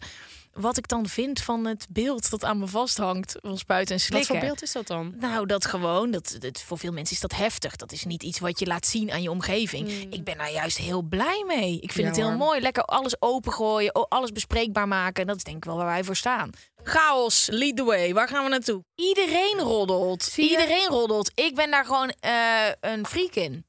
[0.60, 4.10] wat ik dan vind van het beeld dat aan me vasthangt van spuiten en Wat
[4.10, 4.28] slikken.
[4.36, 5.14] voor beeld is dat dan?
[5.18, 6.10] Nou, dat gewoon.
[6.10, 7.76] Dat, dat, voor veel mensen is dat heftig.
[7.76, 9.88] Dat is niet iets wat je laat zien aan je omgeving.
[10.10, 11.80] Ik ben daar juist heel blij mee.
[11.80, 12.02] Ik vind.
[12.02, 12.36] Ja, het heel hoor.
[12.36, 12.60] mooi.
[12.60, 15.20] Lekker alles opengooien, alles bespreekbaar maken.
[15.22, 16.50] En dat is denk ik wel waar wij voor staan.
[16.82, 18.14] Chaos, lead the way.
[18.14, 18.84] Waar gaan we naartoe?
[18.94, 20.32] Iedereen roddelt.
[20.36, 21.30] Iedereen roddelt.
[21.34, 22.32] Ik ben daar gewoon eh,
[22.80, 23.66] een freak in.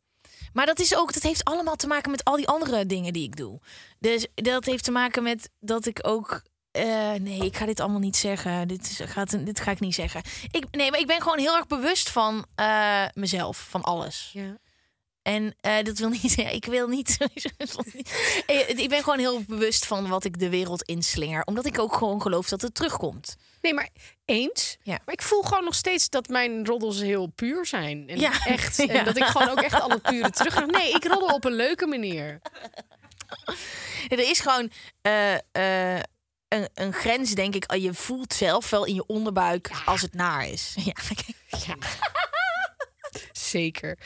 [0.53, 3.23] Maar dat is ook, dat heeft allemaal te maken met al die andere dingen die
[3.23, 3.59] ik doe.
[3.99, 6.41] Dus dat heeft te maken met dat ik ook.
[6.71, 8.67] Eh, nee, ik ga dit allemaal niet zeggen.
[8.67, 10.21] Dit, is, gaat, dit ga ik niet zeggen.
[10.51, 14.29] Ik, nee, maar ik ben gewoon heel erg bewust van eh, mezelf, van alles.
[14.33, 14.57] Ja.
[15.21, 17.17] En eh, dat wil niet zeggen, ik wil niet.
[18.75, 21.43] Ik ben gewoon heel bewust van wat ik de wereld inslinger.
[21.43, 23.35] Omdat ik ook gewoon geloof dat het terugkomt.
[23.61, 23.89] Nee, maar
[24.25, 24.77] eens.
[24.83, 24.99] Ja.
[25.05, 28.09] Maar ik voel gewoon nog steeds dat mijn roddels heel puur zijn.
[28.09, 28.45] En Ja.
[28.45, 28.77] echt.
[28.87, 28.93] Ja.
[28.93, 30.65] En dat ik gewoon ook echt alle pure terug.
[30.65, 32.41] Nee, ik roddel op een leuke manier.
[34.07, 35.95] Er is gewoon eh,
[36.49, 37.73] een, een grens, denk ik.
[37.75, 40.75] Je voelt zelf wel in je onderbuik als het naar is.
[40.85, 40.93] Ja,
[41.65, 41.75] Ja.
[43.31, 43.97] Zeker.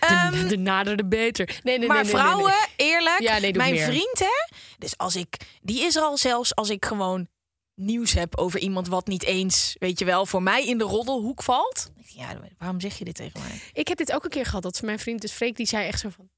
[0.00, 1.60] De, de nader de beter.
[1.62, 3.84] Nee, nee, maar nee, vrouwen, eerlijk, Ja, nee, mijn meer.
[3.86, 4.56] vriend, hè?
[4.78, 7.28] Dus als ik, die is er al zelfs als ik gewoon
[7.74, 11.42] nieuws heb over iemand wat niet eens, weet je wel, voor mij in de roddelhoek
[11.42, 11.90] valt.
[12.06, 13.60] Ja, waarom zeg je dit tegen mij?
[13.72, 14.62] Ik heb dit ook een keer gehad.
[14.62, 16.28] Dat mijn vriend, dus Freek, die zei echt zo van...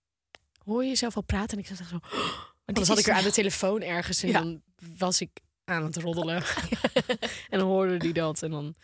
[0.64, 1.57] Hoor je jezelf al praten?
[1.59, 1.98] En ik zat echt zo...
[2.64, 4.38] Maar dit is ik weer aan de telefoon ergens en Ja.
[4.40, 4.62] dan
[4.98, 5.30] was ik
[5.64, 6.42] aan het roddelen.
[7.50, 8.74] en dan hoorde die dat en dan...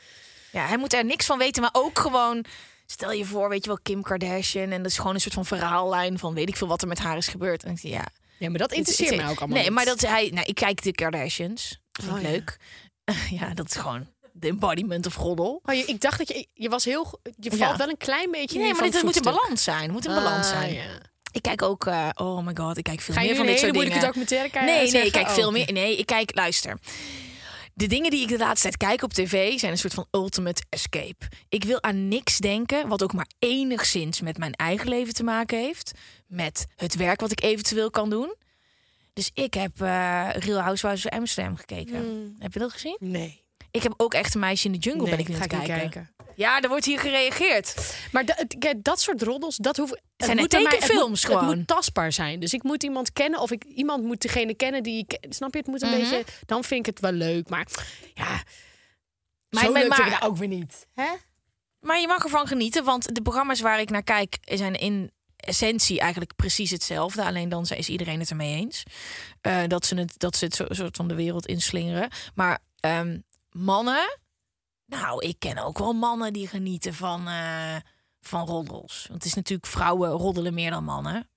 [0.53, 2.45] Ja, hij moet er niks van weten, maar ook gewoon.
[2.87, 4.71] Stel je voor, weet je wel, Kim Kardashian.
[4.71, 6.99] En dat is gewoon een soort van verhaallijn van weet ik veel wat er met
[6.99, 7.65] haar is gebeurd.
[7.65, 8.07] En ik ja,
[8.39, 9.75] Ja, maar dat interesseert mij ook allemaal Nee, niet.
[9.75, 10.31] maar dat hij.
[10.35, 11.81] Nou, ik kijk de Kardashians.
[11.93, 12.59] Dat vind ik Oh, leuk.
[13.41, 15.61] ja, dat is gewoon de embodiment of roddel.
[15.65, 16.47] Oh, je, ik dacht dat je...
[16.55, 17.21] Je was heel...
[17.39, 17.57] Je Ja.
[17.57, 19.41] valt wel een klein beetje Nee, maar dit het moet in voetstuk.
[19.43, 19.91] balans zijn.
[19.91, 20.75] Moet in balans Ah, zijn.
[20.75, 20.85] ja.
[21.35, 21.87] Ik kijk ook.
[21.87, 23.87] eh, oh my god, ik kijk veel Ga je meer van een dit hele soort
[23.87, 24.03] dingen.
[24.03, 24.71] documentaire kijken?
[24.71, 25.07] Nee, nee, zeggen?
[25.07, 25.57] ik kijk Oh, veel oké.
[25.59, 25.73] meer.
[25.73, 26.79] Nee, ik kijk, luister.
[27.75, 30.63] De dingen die ik de laatste tijd kijk op tv zijn een soort van ultimate
[30.69, 31.27] escape.
[31.49, 35.59] Ik wil aan niks denken wat ook maar enigszins met mijn eigen leven te maken
[35.59, 35.93] heeft.
[36.27, 38.35] Met het werk wat ik eventueel kan doen.
[39.13, 41.97] Dus ik heb eh Real Housewives of Amsterdam gekeken.
[41.97, 42.35] Hmm.
[42.39, 42.97] Heb je dat gezien?
[43.01, 43.43] Nee.
[43.75, 45.45] Ik heb ook echt een meisje in de jungle nee, ben ik nu ga aan
[45.47, 45.91] ik het niet kijken.
[45.91, 46.33] kijken.
[46.37, 47.95] Ja, er wordt hier gereageerd.
[48.13, 49.91] Maar da- het- dat soort roddels, dat hoeft.
[49.91, 51.57] het zijn bij mij- het moet- Het gewoon.
[51.59, 52.41] moet tastbaar zijn.
[52.41, 55.27] Dus ik moet iemand kennen of ik iemand moet degene kennen die ik.
[55.29, 55.59] Snap je?
[55.59, 55.99] Het moet een Mhm.
[55.99, 56.25] beetje.
[56.47, 57.49] Dan vind ik het wel leuk.
[57.49, 57.67] Maar
[58.15, 60.87] ja, Maar- zo maar- leuk maar- vind ik het ook weer niet.
[60.95, 61.09] Hè?
[61.81, 66.01] Maar je mag ervan genieten, want de programma's waar ik naar kijk zijn in essentie
[66.01, 67.25] eigenlijk precies hetzelfde.
[67.25, 68.83] Alleen dan is iedereen het ermee eens.
[69.41, 72.09] Eh, dat ze het, dat ze het zo, soort van de wereld inslingeren.
[72.35, 73.19] Maar ehm,
[73.59, 74.19] mannen,
[74.87, 77.77] nou, ik ken ook wel mannen die genieten van, eh,
[78.21, 79.07] van roddels.
[79.09, 81.29] Want het is natuurlijk vrouwen roddelen meer dan mannen.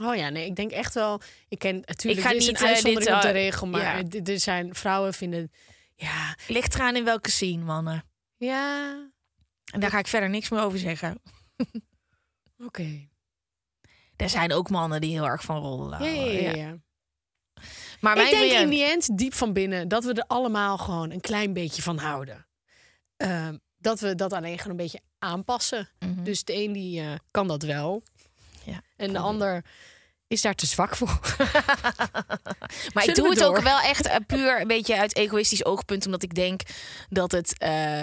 [0.00, 1.20] Oh ja, nee, ik denk echt wel.
[1.48, 2.20] Ik ken natuurlijk.
[2.22, 4.22] Ik ga niet, een eh, uitzondering dit, op de eh, regel, maar ja.
[4.24, 5.52] er zijn vrouwen vinden.
[5.94, 8.04] Ja, Ligt eraan in welke scene, mannen.
[8.36, 8.92] ja,
[9.72, 11.22] En daar ga ik verder niks meer over zeggen.
[12.66, 13.08] oké.
[14.16, 16.02] Er zijn ook mannen die heel erg van roddelen.
[16.02, 16.76] Ja, ja, ja, Ja.
[18.02, 21.20] Maar Ik denk in die end, diep van binnen, dat we er allemaal gewoon een
[21.20, 22.46] klein beetje van houden.
[23.16, 25.88] Ehm, dat we dat alleen gewoon een beetje aanpassen.
[25.98, 26.22] Mhm.
[26.22, 28.02] Dus de een die eh, kan dat wel.
[28.64, 29.64] Ja, en de ander
[30.26, 31.20] is daar te zwak voor.
[32.94, 33.56] Maar ik doe het door?
[33.56, 36.04] ook wel echt eh, puur een beetje uit egoïstisch oogpunt.
[36.06, 36.60] Omdat ik denk
[37.08, 38.02] dat het eh,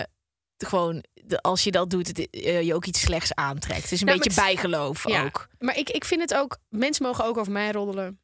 [0.58, 2.28] gewoon, de- als je dat doet, het,
[2.66, 3.82] je ook iets slechts aantrekt.
[3.84, 5.24] Het is een Nou, beetje bijgeloof Ja.
[5.24, 5.48] ook.
[5.60, 8.20] Maar ik, ik vind het ook, mensen mogen ook over mij roddelen.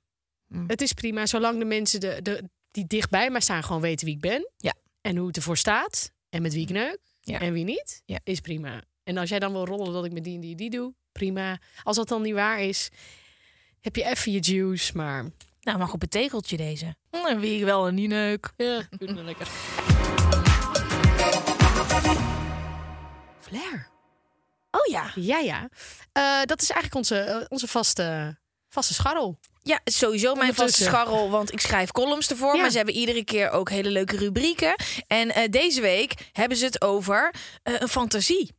[0.56, 0.63] Mm.
[0.68, 4.15] Het is prima, zolang de mensen de, de, die dichtbij mij staan gewoon weten wie
[4.15, 4.50] ik ben.
[4.58, 4.74] Ja.
[5.02, 6.12] En hoe het ervoor staat.
[6.30, 7.00] En met wie ik neuk.
[7.22, 7.39] Ja.
[7.39, 8.02] En wie niet.
[8.06, 8.20] Ja.
[8.24, 8.82] Is prima.
[9.04, 11.60] En als jij dan wil roddelen dat ik met die en die, die doe, prima.
[11.84, 12.89] Als dat dan niet waar is,
[13.82, 14.98] heb je even je juice.
[14.98, 15.26] Maar
[15.62, 16.96] Nou, mag op het tegeltje deze.
[17.12, 18.52] Hm, wie ik wel en niet neuk.
[18.58, 19.48] ja, doe het maar lekker.
[23.39, 23.88] Flair.
[24.72, 25.12] Oh ja.
[25.15, 25.70] Ja, ja.
[26.12, 28.38] Eh, dat is eigenlijk onze, eh, onze vaste,
[28.70, 29.39] vaste scharrel.
[29.67, 32.56] Ja, sowieso mijn vaste scharrel, want ik schrijf columns ervoor.
[32.56, 32.62] Ja.
[32.62, 34.75] Maar ze hebben iedere keer ook hele leuke rubrieken.
[35.08, 38.51] En eh, deze week hebben ze het over eh, een fantasie.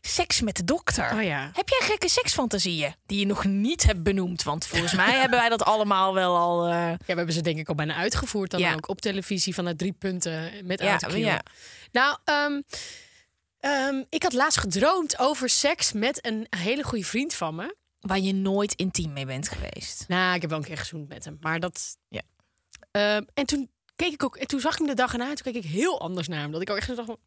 [0.00, 1.12] Seks met de dokter.
[1.14, 1.50] Oh ja.
[1.54, 4.42] Heb jij gekke seksfantasieën die je nog niet hebt benoemd?
[4.42, 6.66] Want volgens mij hebben wij dat allemaal wel al.
[6.66, 8.50] eh, Ja, we hebben ze denk ik al bijna uitgevoerd.
[8.50, 8.72] Dan Ja.
[8.74, 11.18] ook op televisie vanuit drie punten met Ja, autocue.
[11.24, 11.42] ja.
[11.92, 12.60] Nou, ehm,
[13.60, 17.76] ehm, ik had laatst gedroomd over seks met een hele goede vriend van me.
[18.00, 20.04] Waar je nooit intiem mee bent geweest.
[20.08, 21.36] Nou, ik heb wel een keer gezoend met hem.
[21.40, 21.96] Maar dat...
[22.08, 22.22] Ja.
[22.90, 24.36] Ehm, en toen keek ik ook...
[24.36, 25.34] En toen zag ik hem de dag erna.
[25.34, 26.50] Toen keek ik heel anders naar hem.
[26.52, 27.18] Dat ik ook echt zo dacht van...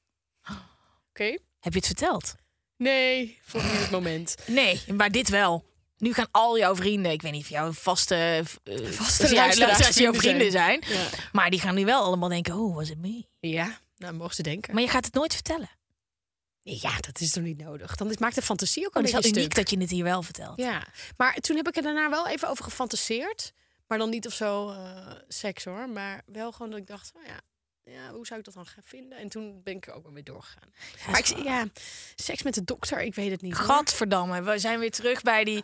[1.10, 1.38] Oké.
[1.60, 2.36] Heb je het verteld?
[2.78, 4.36] Nee, niet het moment.
[4.48, 5.72] Nee, maar dit wel.
[5.98, 8.16] Nu gaan al jouw vrienden, ik weet niet of jouw vaste,
[8.64, 10.84] eh, Vaste ja, luisteraars jouw vrienden zijn.
[10.88, 11.06] Ja.
[11.32, 13.26] Maar die gaan nu wel allemaal denken, oh, was het me?
[13.40, 14.74] Ja, nou mogen ze denken.
[14.74, 15.70] Maar je gaat het nooit vertellen.
[16.64, 17.96] Ja, dat is toch niet nodig.
[17.96, 20.04] Dan maakt de fantasie ook Oh, een het is wel uniek dat je het hier
[20.04, 20.58] wel vertelt.
[20.58, 23.54] Ja, maar toen heb ik er daarna wel even over gefantaseerd.
[23.88, 25.90] Maar dan niet of zo eh, seks hoor.
[25.90, 27.42] Maar wel gewoon dat ik dacht, oh ja,
[27.86, 29.18] ja, hoe zou ik dat dan gaan vinden?
[29.18, 30.70] En toen ben ik er ook wel weer doorgegaan.
[31.10, 31.66] maar ik, zie- ja,
[32.16, 33.58] seks met de dokter, ik weet het niet.
[33.58, 33.66] hoor.
[33.66, 35.64] Gadverdamme, we zijn weer terug bij die...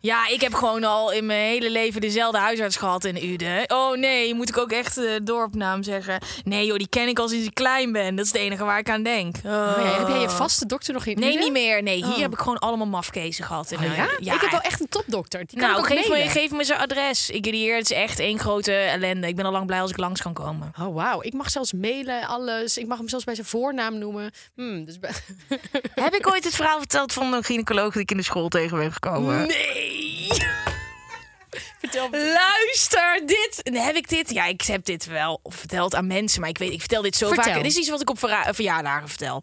[0.00, 3.70] Ja, ik heb gewoon al in mijn hele leven dezelfde huisarts gehad in Uden.
[3.70, 6.20] Oh nee, moet ik ook echt de dorpnaam zeggen?
[6.44, 8.16] Nee joh, die ken ik al sinds ik klein ben.
[8.16, 9.36] Dat is het enige waar ik aan denk.
[9.36, 9.42] Oh.
[9.44, 11.40] Oh ja, heb jij je vaste dokter nog in Nee, Uden?
[11.42, 11.82] niet meer.
[11.82, 12.18] Nee, hier Oh.
[12.20, 13.70] heb ik gewoon allemaal mafkezen gehad.
[13.72, 14.34] En, Oh, eh, ja?
[14.34, 15.38] Ik heb wel echt een topdokter.
[15.46, 17.30] Die kan Nou, ik ook geef me, geef me zijn adres.
[17.30, 19.26] Ik hier, het is echt één grote ellende.
[19.28, 20.72] Ik ben al lang blij als ik langs kan komen.
[20.80, 21.22] Oh, wauw.
[21.22, 22.78] Ik mag zelfs mailen, alles.
[22.78, 24.30] Ik mag hem zelfs bij zijn voornaam noemen.
[24.54, 24.98] Hmm, dus
[26.04, 28.78] Heb ik ooit het verhaal verteld van een gynaecoloog die ik in de school tegen
[28.78, 29.46] ben gekomen?
[29.46, 30.28] Nee!
[31.80, 32.32] Vertel me.
[32.32, 33.60] Luister, dit.
[33.72, 34.30] Heb ik dit?
[34.30, 37.26] Ja, ik heb dit wel verteld aan mensen, maar ik weet, ik vertel dit zo
[37.26, 37.44] Vertel.
[37.52, 37.62] vaak.
[37.62, 38.18] Dit is iets wat ik op
[38.50, 39.42] verjaardagen vertel.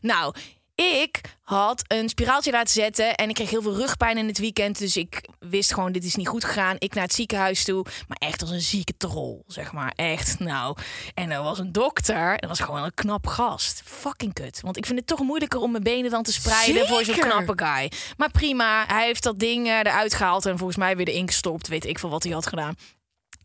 [0.00, 0.34] Nou,
[0.74, 4.78] ik had een spiraaltje laten zetten en ik kreeg heel veel rugpijn in het weekend.
[4.78, 6.76] Dus ik wist gewoon, dit is niet goed gegaan.
[6.78, 9.92] Ik naar het ziekenhuis toe, maar echt als een zieke troll, zeg maar.
[9.96, 10.76] Echt, nou.
[11.14, 13.82] En er was een dokter, dat was gewoon een knap gast.
[13.84, 14.60] Fucking kut.
[14.60, 17.52] Want ik vind het toch moeilijker om mijn benen dan te spreiden voor zo'n knappe
[17.64, 17.92] guy.
[18.16, 21.68] Maar prima, hij heeft dat ding eh, eruit gehaald en volgens mij weer erin gestopt.
[21.68, 22.74] Weet ik veel wat hij had gedaan.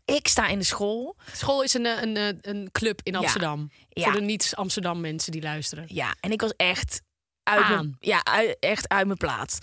[0.04, 1.16] Ik sta in de school.
[1.32, 3.70] School is een, eh, een, een, een club in Amsterdam.
[3.88, 4.04] Ja.
[4.04, 5.84] Voor de niet-Amsterdam mensen die luisteren.
[5.88, 7.00] Ja, en ik was echt
[7.50, 9.58] uit mijn, ja, uit- echt uit mijn plaat.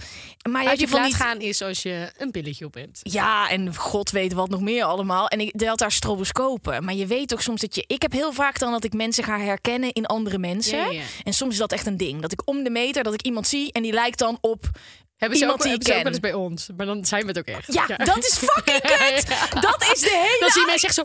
[0.50, 3.00] Maar Uit heb je van plaat niet- gaan is als je een pilletje op hebt.
[3.04, 5.28] Ja, en god weet wat nog meer allemaal.
[5.28, 6.84] En ik deed daar stroboscopen.
[6.84, 7.84] Maar je weet toch soms dat je...
[7.88, 10.78] Ik heb heel vaak dan dat ik mensen ga herkennen in andere mensen.
[10.78, 11.04] Ja, ja, ja.
[11.24, 12.22] En soms is dat echt een ding.
[12.22, 14.70] Dat ik om de meter, dat ik iemand zie en die lijkt dan op...
[15.18, 16.70] Hebben ze, Iemand ook, die hebben ze ook wel eens bij ons.
[16.78, 17.74] Maar dan zijn we het ook echt.
[17.74, 19.28] Ja, dat is fucking kut!
[19.62, 20.38] Dat is de hele...
[20.40, 21.04] Dan zie je mensen echt zo...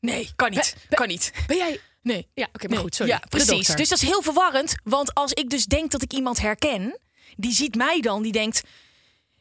[0.00, 0.76] Nee, kan niet.
[0.88, 1.32] Kan niet.
[1.46, 1.80] Ben jij...
[2.02, 2.28] Nee.
[2.34, 3.12] Ja, oké, maar Nee, goed, sorry.
[3.12, 3.66] Ja, De precies.
[3.66, 4.74] Dus dat is heel verwarrend.
[4.84, 6.98] Want als ik dus denk dat ik iemand herken,
[7.36, 8.62] die ziet mij dan, die denkt: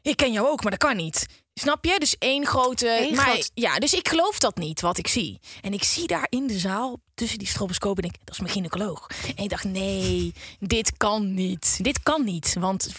[0.01, 1.25] Ik ken jou ook, maar dat kan niet.
[1.53, 1.99] Snap je?
[1.99, 2.99] Dus één grote.
[3.01, 5.39] Eén maar, groot- Ja, dus ik geloof dat niet wat ik zie.
[5.61, 8.51] En ik zie daar in de zaal tussen die stroboscopen en ik, dat is mijn
[8.53, 9.07] gynaecoloog.
[9.35, 11.77] En ik dacht: nee, dit kan niet.
[11.81, 12.55] Dit kan niet.
[12.59, 12.89] Want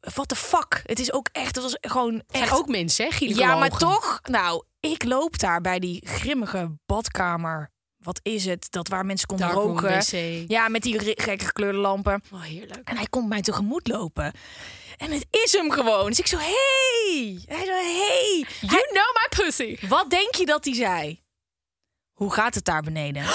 [0.00, 0.82] what the fuck?
[0.84, 3.70] Het is ook echt, het was gewoon Het zijn echt ook mensen, hè, ja, maar
[3.70, 7.70] toch, nou, ik loop daar bij die grimmige badkamer.
[8.02, 8.66] Wat is het?
[8.70, 10.02] Dat waar mensen konden roken.
[10.48, 12.22] Ja, met die gekke gekleurde lampen.
[12.32, 12.88] Oh, heerlijk.
[12.88, 14.32] En hij komt mij tegemoet lopen.
[14.96, 16.06] En het is hem gewoon.
[16.06, 17.40] Dus ik zo, hey.
[17.46, 18.46] Hij zo, hey.
[18.60, 19.86] You know my pussy.
[19.88, 21.22] Wat denk je dat hij zei?
[22.12, 23.22] Hoe gaat het daar beneden?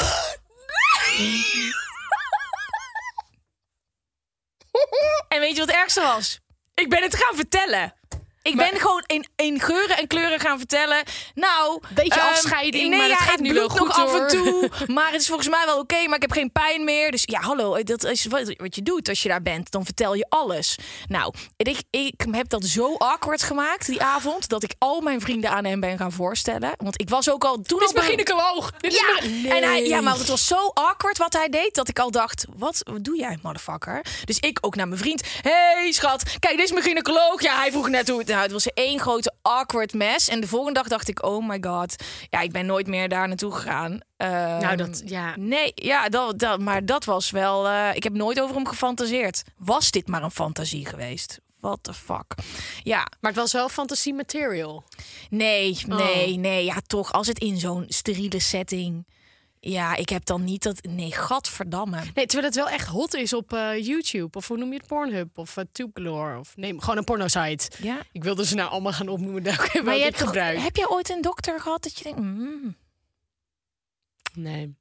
[5.27, 6.39] en weet je wat het ergste was?
[6.73, 7.93] Ik ben het gaan vertellen.
[8.45, 11.03] Ik ben gewoon in, in geuren en kleuren gaan vertellen.
[11.33, 14.27] Nou, Beetje ehm, afscheiding, nee, maar het ja, gaat nu wel nog goed, af en
[14.27, 14.69] toe.
[14.95, 17.11] Maar het is volgens mij wel oké, maar ik heb geen pijn meer.
[17.11, 19.71] Dus ja, hallo, dat is wat, wat je doet als je daar bent.
[19.71, 20.77] Dan vertel je alles.
[21.07, 24.49] Nou, ik, ik heb dat zo awkward gemaakt die avond...
[24.49, 26.71] dat ik al mijn vrienden aan hem ben gaan voorstellen.
[26.77, 27.61] Want ik was ook al...
[27.61, 28.71] Toen Dit is mijn gynaecoloog.
[28.79, 29.19] Is ja,
[29.55, 32.45] en hij, ja, maar het was zo awkward wat hij deed dat ik al dacht:
[32.55, 34.05] wat, wat doe jij, motherfucker?
[34.25, 37.41] Dus ik ook naar mijn vriend: hey schat, kijk, dit is mijn gynaecoloog.
[37.41, 38.34] Ja, hij vroeg net hoe het.
[38.41, 40.27] Het was één grote awkward mess.
[40.29, 43.27] En de volgende dag dacht ik: oh my god, ja, ik ben nooit meer daar
[43.27, 43.99] naartoe gegaan.
[44.17, 45.33] Ehm, Nou, dat, ja.
[45.37, 47.67] Nee, ja, dat, dat, maar dat was wel.
[47.67, 49.43] eh, ik heb nooit over hem gefantaseerd.
[49.57, 51.39] Was dit maar een fantasie geweest?
[51.59, 52.33] What the fuck?
[52.83, 54.83] Ja, Maar het was wel fantasie material.
[55.29, 55.95] Nee, Oh.
[55.97, 56.65] nee, nee.
[56.65, 57.11] Ja, toch.
[57.13, 59.05] Als het in zo'n steriele setting.
[59.67, 60.83] Ja, ik heb dan niet dat.
[60.83, 62.01] Nee, gadverdamme.
[62.13, 64.37] Nee, terwijl het wel echt hot is op eh, YouTube.
[64.37, 64.87] Of hoe noem je het?
[64.87, 66.39] Pornhub of uh.
[66.39, 67.71] Of nee, gewoon een porno-site.
[67.81, 67.97] Ja.
[68.11, 69.43] Ik wilde ze nou allemaal gaan opnoemen.
[69.43, 70.61] Daar heb Maar je hebt gebruikt.
[70.61, 72.19] heb jij ooit een dokter gehad dat je denkt.
[72.19, 72.75] mm.
[74.33, 74.75] Nee.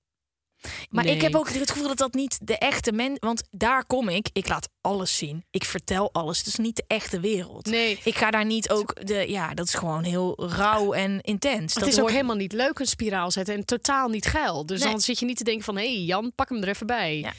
[0.91, 1.15] Maar Nee.
[1.15, 3.19] ik heb ook het gevoel dat dat niet de echte mens.
[3.21, 4.29] Want daar kom ik.
[4.33, 5.45] Ik laat alles zien.
[5.51, 6.39] Ik vertel alles.
[6.39, 7.67] Het is niet de echte wereld.
[7.67, 8.01] Nee.
[8.05, 9.07] Ik ga daar niet ook.
[9.07, 11.75] De, ja, dat is gewoon heel rauw en intens.
[11.75, 14.67] Het dat is ook helemaal niet leuk een spiraal zetten en totaal niet geil.
[14.67, 14.91] Dus Nee.
[14.91, 17.19] dan zit je niet te denken van, hé hey, Jan, pak hem er even bij.
[17.19, 17.33] Ja.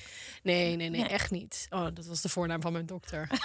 [0.45, 1.10] Nee, nee, nee, Nee.
[1.10, 1.65] echt niet.
[1.69, 3.27] Oh, dat was de voornaam van mijn dokter.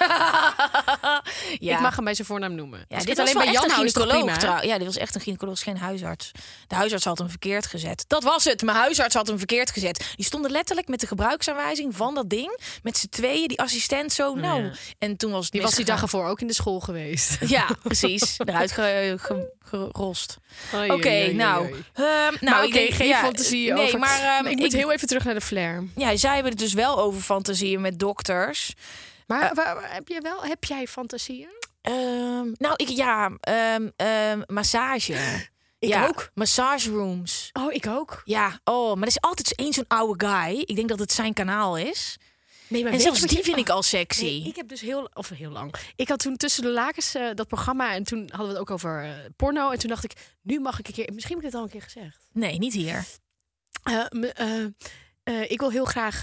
[1.59, 1.75] ja.
[1.75, 2.85] Ik mag hem bij zijn voornaam noemen.
[2.89, 4.39] Ja, Als dit was alleen bij Jan een gynaecoloog.
[4.39, 4.63] prima.
[4.63, 6.31] Ja, dit was echt een gynaecoloog, geen huisarts.
[6.67, 8.05] De huisarts had hem verkeerd gezet.
[8.09, 8.63] Dat was het.
[8.63, 10.13] Mijn huisarts had hem verkeerd gezet.
[10.17, 12.59] Die stonden letterlijk met de gebruiksaanwijzing van dat ding.
[12.83, 14.35] Met z'n tweeën, die assistent zo.
[14.35, 14.71] Nou, ja.
[14.99, 17.39] en toen was het Die was die dag ervoor ook in de school geweest.
[17.51, 18.35] Ja, precies.
[18.39, 20.39] Eruit ge- ge- gerost.
[20.89, 21.75] Oké, nou.
[21.95, 22.05] ehm,
[22.41, 23.99] nou, ik oké, denk- geen ja, fantasie nee, over.
[23.99, 25.85] maar, ehm, ik moet heel even terug naar de flair.
[25.97, 28.75] Ja, zij hebben het dus wel over fantasieën met dokters.
[29.27, 29.55] Maar Eh.
[29.55, 31.49] waar, waar- heb, je wel, heb jij fantasieën?
[31.83, 35.17] Ehm, nou, ik, ja, ehm, ehm, massage.
[35.79, 36.31] Ik ja, ook.
[36.35, 37.51] Massage rooms.
[37.53, 38.23] Oh, ik ook.
[38.25, 40.59] Ja, oh, maar er is altijd één zo'n oude guy.
[40.59, 42.17] Ik denk dat het zijn kanaal is.
[42.69, 44.23] Nee, maar En zelfs die je- vind ik oh, al sexy.
[44.25, 45.75] Nee, ik heb dus heel, of heel lang.
[45.97, 48.71] Ik had toen tussen de lakens eh, dat programma en toen hadden we het ook
[48.71, 49.71] over eh, porno.
[49.71, 51.73] En toen dacht ik, nu mag ik een keer, misschien heb ik dit al een
[51.73, 52.17] keer gezegd.
[52.33, 53.05] Nee, niet hier.
[55.49, 56.23] Ik wil heel graag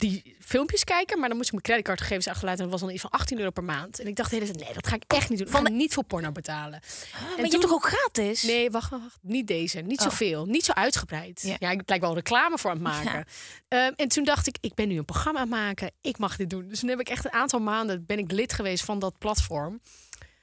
[0.00, 2.64] die filmpjes kijken, maar dan moest ik mijn creditcardgegevens achterlaten.
[2.64, 4.00] En dat was dan iets van 18 euro per maand.
[4.00, 4.40] En ik dacht nee,
[4.74, 5.46] dat ga ik echt niet doen.
[5.48, 6.80] Ik ga niet voor porno betalen.
[7.12, 8.42] maar je hebt toch ook gratis?
[8.42, 9.18] Nee, wacht, wacht.
[9.22, 9.80] Niet deze.
[9.80, 10.04] Niet Oh.
[10.04, 10.46] zoveel.
[10.46, 11.42] Niet zo uitgebreid.
[11.42, 11.56] Ja.
[11.58, 13.24] Ja, ik lijk wel reclame voor aan het maken.
[13.68, 15.90] Ehm, en toen dacht ik, ik ben nu een programma aan het maken.
[16.00, 16.68] Ik mag dit doen.
[16.68, 19.80] Dus toen heb ik echt een aantal maanden ben ik lid geweest van dat platform.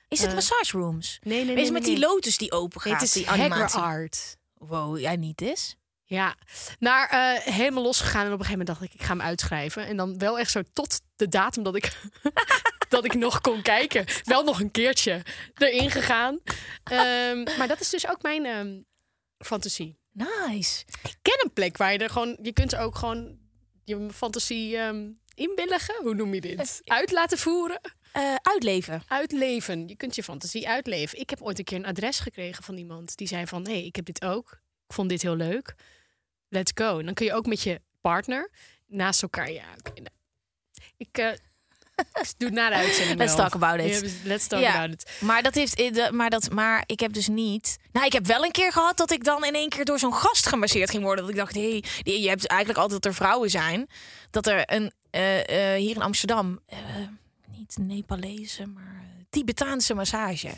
[0.08, 1.20] Is het eh, massage rooms?
[1.24, 2.92] Nee, nee, Is het met die lotus die open gaat?
[2.92, 3.80] Nee, het is die animatie.
[3.80, 4.38] Art.
[4.58, 5.76] Wow, jij niet is?
[6.10, 6.36] Ja,
[6.80, 8.26] naar eh, helemaal losgegaan.
[8.26, 9.86] En op een gegeven moment dacht ik, ik ga hem uitschrijven.
[9.86, 11.98] En dan wel echt zo tot de datum dat ik
[12.90, 14.06] dat ik nog kon kijken.
[14.24, 15.22] Wel nog een keertje
[15.56, 16.40] erin gegaan.
[16.84, 18.82] Ehm, maar dat is dus ook mijn ehm,
[19.38, 20.00] fantasie.
[20.12, 20.84] Nice.
[21.04, 22.38] Ik ken een plek waar je er gewoon...
[22.42, 23.38] Je kunt ook gewoon
[23.84, 25.06] je fantasie ehm
[25.38, 25.96] inbilligen.
[26.02, 26.82] Hoe noem je dit?
[26.84, 27.80] Uit laten voeren.
[28.12, 29.04] Eh, uitleven.
[29.08, 29.88] Uitleven.
[29.88, 31.20] Je kunt je fantasie uitleven.
[31.20, 33.18] Ik heb ooit een keer een adres gekregen van iemand.
[33.18, 34.52] Die zei van, hé, hey, ik heb dit ook.
[34.88, 35.76] Ik vond dit heel leuk.
[36.50, 37.00] Let's go.
[37.00, 38.50] En dan kun je ook met je partner
[38.88, 39.52] naast elkaar...
[39.52, 40.08] Ja, nou.
[40.98, 41.28] Ik eh,
[42.22, 43.50] ik doe het na de uitzending Let's wel.
[43.50, 44.14] talk about it.
[44.24, 44.74] Let's talk Ja.
[44.76, 45.12] about it.
[45.20, 47.78] Maar dat heeft, eh, de- maar dat, maar ik heb dus niet.
[47.92, 50.14] Nou, ik heb wel een keer gehad dat ik dan in één keer door zo'n
[50.14, 51.24] gast gemasseerd ging worden.
[51.24, 53.88] Dat ik dacht, hé, hey, je hebt eigenlijk altijd dat er vrouwen zijn.
[54.30, 56.60] Dat er een eh, hier in Amsterdam
[57.58, 60.52] niet Nepalese, maar Tibetaanse massage.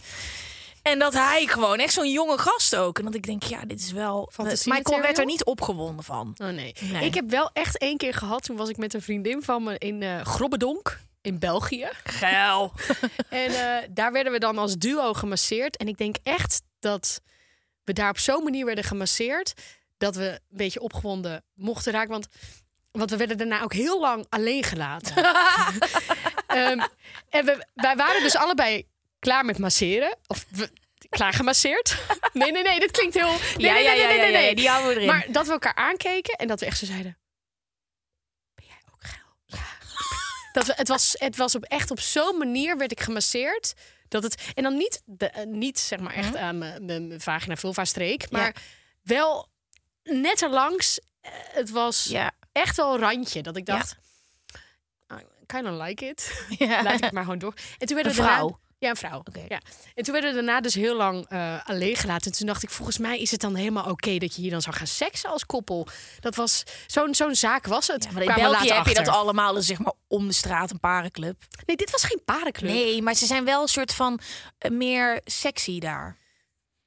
[0.82, 3.00] En dat hij gewoon echt zo'n jonge gast ook.
[3.00, 4.30] En dat ik denk, ja, dit is wel.
[4.34, 6.36] Fantasie maar ik werd er niet opgewonden van.
[6.38, 6.76] Oh nee.
[6.80, 7.06] Nee.
[7.06, 8.44] Ik heb wel echt één keer gehad.
[8.44, 11.89] Toen was ik met een vriendin van me in eh Grobbedonk in België.
[12.04, 12.72] Geil.
[13.30, 15.78] En eh, daar werden we dan als duo gemasseerd.
[15.78, 17.22] En ik denk echt dat
[17.84, 19.54] we daar op zo'n manier werden gemasseerd.
[19.98, 22.10] Dat we een beetje opgewonden mochten raken.
[22.10, 22.28] Want,
[22.92, 25.15] want we werden daarna ook heel lang alleen gelaten.
[26.48, 26.80] Ehm,
[27.30, 28.88] en we, wij waren dus allebei
[29.20, 30.18] klaar met masseren.
[30.28, 30.46] Of
[31.10, 31.98] klaar gemasseerd.
[32.34, 32.80] Nee, nee, nee.
[32.80, 33.28] Dit klinkt heel...
[33.28, 34.56] Nee, ja, nee, ja, nee, ja, nee, ja, nee, ja, nee.
[34.56, 35.08] die houden we erin.
[35.08, 37.18] Maar dat we elkaar aankeken en dat we echt zo zeiden...
[38.56, 39.36] Ben jij ook geil?
[39.46, 39.58] Ja.
[40.54, 43.74] dat we, het, was, het was op, echt op zo'n manier werd ik gemasseerd...
[44.08, 47.86] Dat het, en dan niet, de, eh, niet zeg maar echt aan mijn- vagina vulva
[47.86, 48.32] streek...
[48.32, 48.56] maar
[49.04, 49.50] wel
[50.04, 51.00] net erlangs.
[51.22, 52.14] eh, Het was
[52.52, 53.42] echt wel een randje.
[53.42, 53.96] Dat ik dacht...
[55.14, 56.46] I kind of like it.
[56.58, 56.84] Ja.
[56.84, 57.54] Laat ik maar gewoon door.
[57.78, 58.60] En toen werden Een daarna- vrouw?
[58.80, 59.20] Ja, een vrouw.
[59.20, 59.46] Oké.
[59.48, 59.62] Ja.
[59.96, 62.32] En toen werden we daarna dus heel lang eh, alleen gelaten.
[62.32, 64.62] En toen dacht ik, volgens mij is het dan helemaal oké dat je hier dan
[64.62, 65.88] zou gaan seksen als koppel.
[66.20, 68.04] Dat was zo'n zo'n zaak was het.
[68.04, 70.72] Ja, maar in we België heb je dat allemaal dus zeg maar om de straat
[70.72, 71.36] een parenclub.
[71.65, 72.72] Nee, dit was geen parenclub.
[72.72, 74.20] Nee, maar ze zijn wel een soort van
[74.58, 76.18] eh, meer sexy daar.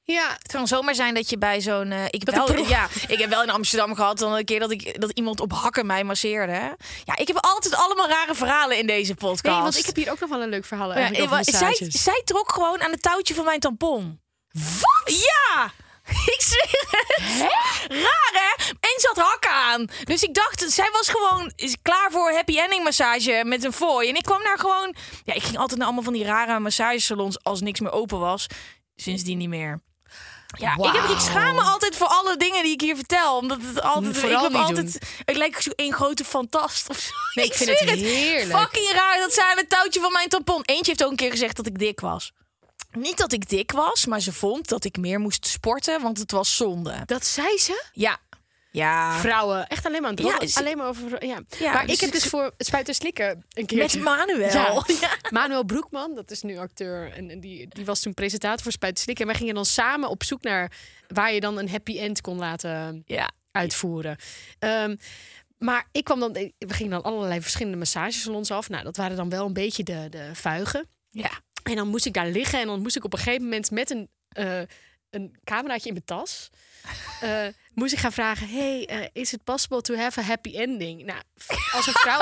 [0.05, 1.91] Ja, Het kan zomaar zijn dat je bij zo'n.
[1.91, 4.71] eh, ik, heb wel, ja, ik heb wel in Amsterdam gehad dan een keer dat,
[4.71, 6.51] ik, dat iemand op hakken mij masseerde.
[6.51, 6.67] hè.
[7.03, 9.43] Ja, ik heb altijd allemaal rare verhalen in deze podcast.
[9.43, 12.21] nee, want ik heb hier ook nog wel een leuk verhaal Ja, eh, zij, zij
[12.25, 14.19] trok gewoon aan het touwtje van mijn tampon.
[14.51, 15.15] Wat?
[15.15, 15.71] Ja!
[16.25, 17.51] Ik zweer het.
[17.89, 18.63] Raar hè?
[18.69, 19.87] En ze had hakken aan.
[20.03, 24.09] Dus ik dacht, zij was gewoon klaar voor happy ending massage met een fooi.
[24.09, 24.95] En ik kwam daar gewoon...
[25.23, 28.47] Ja, ik ging altijd naar allemaal van die rare massagesalons als niks meer open was.
[28.95, 29.81] Sindsdien niet meer.
[30.57, 33.37] Ja, ik, heb, ik schaam me altijd voor alle dingen die ik hier vertel.
[33.37, 34.17] Omdat het altijd...
[34.17, 34.97] Vooral ik ben altijd...
[35.25, 37.11] Ik lijk zo één grote fantast of zo.
[37.33, 38.59] Nee, ik vind het heerlijk.
[38.59, 40.61] Fucking raar dat zij het touwtje van mijn tampon...
[40.65, 42.31] Eentje heeft ook een keer gezegd dat ik dik was.
[42.91, 46.31] Niet dat ik dik was, maar ze vond dat ik meer moest sporten, want het
[46.31, 47.01] was zonde.
[47.05, 47.83] Dat zei ze?
[47.93, 48.17] Ja.
[48.73, 49.19] Ja.
[49.19, 51.25] Vrouwen, echt alleen maar aan het Ja, alleen maar over...
[51.25, 51.41] Ja.
[51.59, 53.77] Ja, maar dus ik heb dus voor Spuiten Slikken een keer...
[53.77, 54.83] Met Manuel.
[55.01, 55.17] Ja.
[55.29, 57.11] Manuel Broekman, dat is nu acteur.
[57.11, 59.25] En en die, die was toen presentator voor Spuiten Slikken.
[59.25, 60.71] En wij gingen dan samen op zoek naar
[61.07, 63.31] waar je dan een happy end kon laten Ja.
[63.51, 64.17] uitvoeren.
[64.59, 64.95] Ehm,
[65.57, 68.69] maar ik kwam dan, we gingen dan allerlei verschillende massagesalons af.
[68.69, 70.87] Nou, dat waren dan wel een beetje de, de vuigen.
[71.09, 71.31] Ja.
[71.63, 73.89] En dan moest ik daar liggen en dan moest ik op een gegeven moment met
[73.89, 74.61] een, eh,
[75.13, 76.49] een cameraatje in mijn tas.
[77.21, 81.05] eh, moest ik gaan vragen: Hey, eh, is it possible to have a happy ending?
[81.05, 81.21] Nou,
[81.71, 82.19] als een vrouw,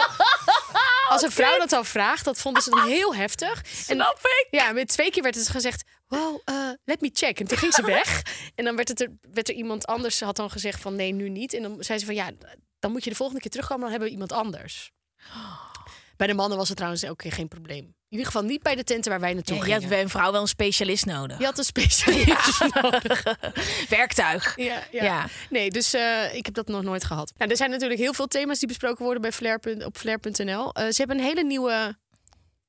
[1.14, 3.58] als een vrouw dat dan vraagt, dat vonden ze dan heel heftig.
[3.62, 4.48] En Snap ik.
[4.52, 7.40] ja, met twee keer werd het gezegd: Wow, eh, let me check.
[7.40, 8.22] En toen ging ze weg.
[8.56, 11.30] En dan werd, het er, werd er iemand anders, had dan gezegd: van nee, nu
[11.30, 11.54] niet.
[11.54, 12.32] En dan zei ze van ja,
[12.80, 14.92] dan moet je de volgende keer terugkomen, dan hebben we iemand anders.
[16.18, 17.96] Bij de mannen was het trouwens ook geen probleem.
[18.12, 20.10] In ieder geval niet bij de tenten waar wij naartoe Ja, je had bij een
[20.10, 21.38] vrouw wel een specialist nodig.
[21.40, 23.24] Je had een specialist nodig.
[23.90, 24.54] Werktuig.
[24.58, 25.26] Ja, ja.
[25.50, 27.32] Nee, dus eh, ik heb dat nog nooit gehad.
[27.38, 30.74] Nou, er zijn natuurlijk heel veel thema's die besproken worden bij Flair, op flair.nl.
[30.74, 31.96] Eh, ze hebben een hele nieuwe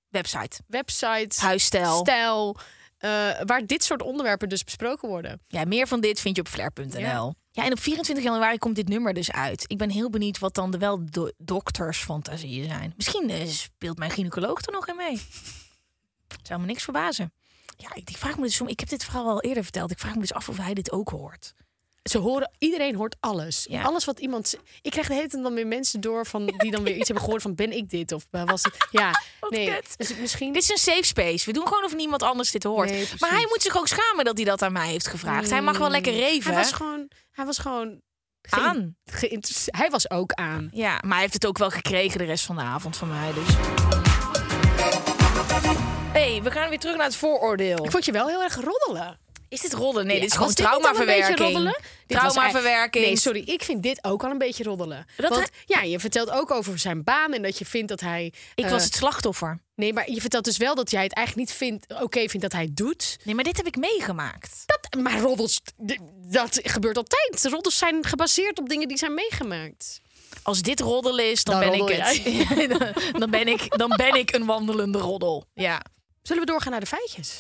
[0.09, 0.61] Website.
[0.67, 1.97] website, Huisstijl.
[1.99, 2.57] stijl,
[3.03, 3.11] eh,
[3.45, 5.41] waar dit soort onderwerpen dus besproken worden.
[5.47, 6.99] Ja, meer van dit vind je op flair.nl.
[6.99, 7.35] Ja.
[7.51, 7.65] Ja.
[7.65, 9.65] en op 24 januari komt dit nummer dus uit.
[9.67, 12.93] Ik ben heel benieuwd wat dan de wel do doktersfantasieën zijn.
[12.97, 15.21] Misschien eh, speelt mijn gynaecoloog er nog in mee.
[16.43, 17.33] Zou me niks verbazen.
[17.77, 18.69] Ja, ik, ik vraag me dus om.
[18.69, 19.91] Ik heb dit verhaal al eerder verteld.
[19.91, 21.55] Ik vraag me dus af of hij dit ook hoort.
[22.03, 23.67] Ze horen, iedereen hoort alles.
[23.69, 23.83] Ja.
[23.83, 24.55] Alles wat iemand.
[24.83, 27.25] Ik krijg de hele tijd dan weer mensen door van die dan weer iets hebben
[27.25, 28.89] gehoord van ben ik dit of eh, was het.
[28.91, 29.11] Ja,
[29.49, 29.79] nee.
[29.97, 30.53] Dus misschien.
[30.53, 31.47] Dit is een safe space.
[31.47, 32.91] We doen gewoon of niemand anders dit hoort.
[32.91, 35.51] Nee, maar hij moet zich ook schamen dat hij dat aan mij heeft gevraagd.
[35.51, 36.53] Hij mag wel lekker reven.
[36.53, 37.11] Hij was gewoon.
[37.31, 38.01] Hij was gewoon.
[38.43, 38.97] ge- aan.
[39.67, 40.69] Hij was ook aan.
[40.73, 43.33] Ja, maar hij heeft het ook wel gekregen de rest van de avond van mij.
[43.33, 43.55] Dus.
[46.13, 47.85] hey, we gaan weer terug naar het vooroordeel.
[47.85, 49.19] Ik vond je wel heel erg roddelen.
[49.53, 50.07] Is dit rollen?
[50.07, 51.39] Nee, Ja, dit is was gewoon dit niet al een beetje traumaverwerking.
[51.39, 51.81] roddelen?
[52.07, 53.05] Dit was Traumaverwerking.
[53.05, 53.43] Nee, sorry.
[53.47, 55.07] Ik vind dit ook al een beetje roddelen.
[55.17, 58.33] Dat Want ja, je vertelt ook over zijn baan en dat je vindt dat hij...
[58.55, 59.61] Ik eh, was het slachtoffer.
[59.75, 62.53] Nee, maar je vertelt dus wel dat jij het eigenlijk niet vindt, oké vindt dat
[62.53, 63.17] hij het doet.
[63.25, 64.63] Nee, maar dit heb ik meegemaakt.
[64.67, 67.45] Dat, maar roddels, d- dat gebeurt altijd.
[67.51, 70.01] Roddels zijn gebaseerd op dingen die zijn meegemaakt.
[70.43, 72.79] Als dit roddelen is, dan, Dan ben ik roddel het.
[72.79, 75.45] dan, dan ben ik, dan ben ik een wandelende roddel.
[75.55, 75.83] Ja.
[76.23, 77.39] Zullen we doorgaan naar de feitjes?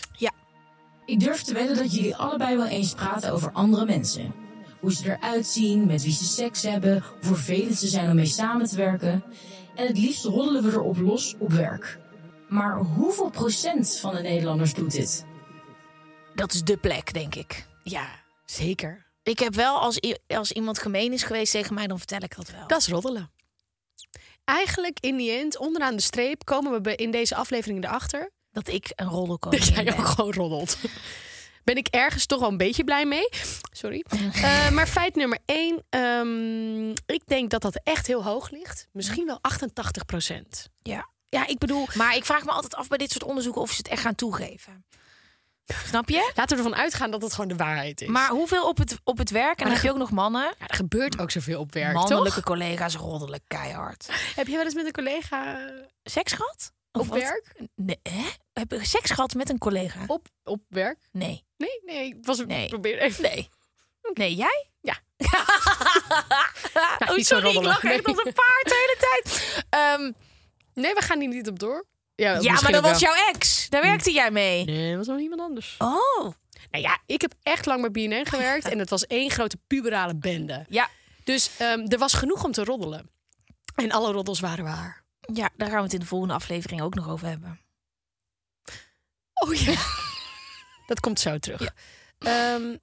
[1.05, 4.34] Ik durf te wedden dat jullie allebei wel eens praten over andere mensen.
[4.80, 8.26] Hoe ze eruit zien, met wie ze seks hebben, hoe vervelend ze zijn om mee
[8.26, 9.24] samen te werken.
[9.74, 11.98] En het liefst roddelen we erop los op werk.
[12.48, 15.24] Maar hoeveel procent van de Nederlanders doet dit?
[16.34, 17.66] Dat is de plek, denk ik.
[17.82, 18.09] Ja,
[18.44, 19.07] zeker.
[19.22, 22.50] Ik heb wel, als, als iemand gemeen is geweest tegen mij, dan vertel ik dat
[22.50, 22.66] wel.
[22.66, 23.30] Dat is roddelen.
[24.44, 28.92] Eigenlijk in die end, onderaan de streep, komen we in deze aflevering erachter Dat ik
[28.96, 29.96] een roddelkoning dat jij ben.
[29.98, 30.76] ook gewoon roddelt.
[31.64, 33.28] Ben ik ergens toch wel een beetje blij mee.
[33.72, 34.05] Sorry.
[34.42, 35.82] Eh, maar feit nummer één.
[35.90, 38.88] ehm, ik denk dat dat echt heel hoog ligt.
[38.92, 40.68] Misschien wel 88 procent.
[40.82, 41.11] Ja.
[41.28, 43.76] Ja, ik bedoel, Maar ik vraag me altijd af bij dit soort onderzoeken of ze
[43.76, 44.84] het echt gaan toegeven.
[45.86, 46.32] Snap je?
[46.34, 48.09] laten we ervan uitgaan dat het gewoon de waarheid is.
[48.09, 49.59] Maar hoeveel op het, op het werk?
[49.59, 50.55] En dan heb je ook nog mannen.
[50.59, 52.44] ja, er gebeurt ook zoveel op werk, Mannelijke toch?
[52.44, 54.09] collega's roddelen keihard.
[54.34, 55.68] Heb je wel eens met een collega
[56.05, 56.72] Seks gehad?
[56.93, 57.55] Of op werk?
[57.74, 58.24] Nee, hè?
[58.53, 60.05] Heb je seks gehad met een collega?
[60.07, 60.99] Op, op werk?
[61.12, 61.45] Nee.
[61.57, 62.68] Nee, nee, ik was Nee.
[62.68, 63.22] probeer even.
[63.22, 63.49] Nee.
[64.14, 64.66] Nee, jij?
[64.80, 64.99] Ja.
[67.09, 67.62] oh, niet zo sorry, ik roddelen.
[67.62, 68.16] lach echt Nee.
[68.16, 69.64] als een paard de hele tijd.
[69.68, 70.12] Ehm,
[70.74, 71.86] Nee, we gaan hier niet op door.
[72.14, 73.68] Ja, maar dat was jouw ex.
[73.68, 74.64] Daar werkte jij mee.
[74.64, 75.74] Nee, dat was nog iemand anders.
[75.78, 76.32] Oh.
[76.70, 80.14] Nou ja, ik heb echt lang bij BNN gewerkt en het was één grote puberale
[80.16, 80.66] bende.
[80.68, 80.88] Ja.
[81.24, 83.11] Dus ehm, er was genoeg om te roddelen.
[83.74, 85.01] En alle roddels waren waar.
[85.32, 87.60] Ja, daar gaan we het in de volgende aflevering ook nog over hebben.
[89.34, 89.74] Oh ja.
[90.86, 91.74] dat komt zo terug.
[92.18, 92.76] Ehm,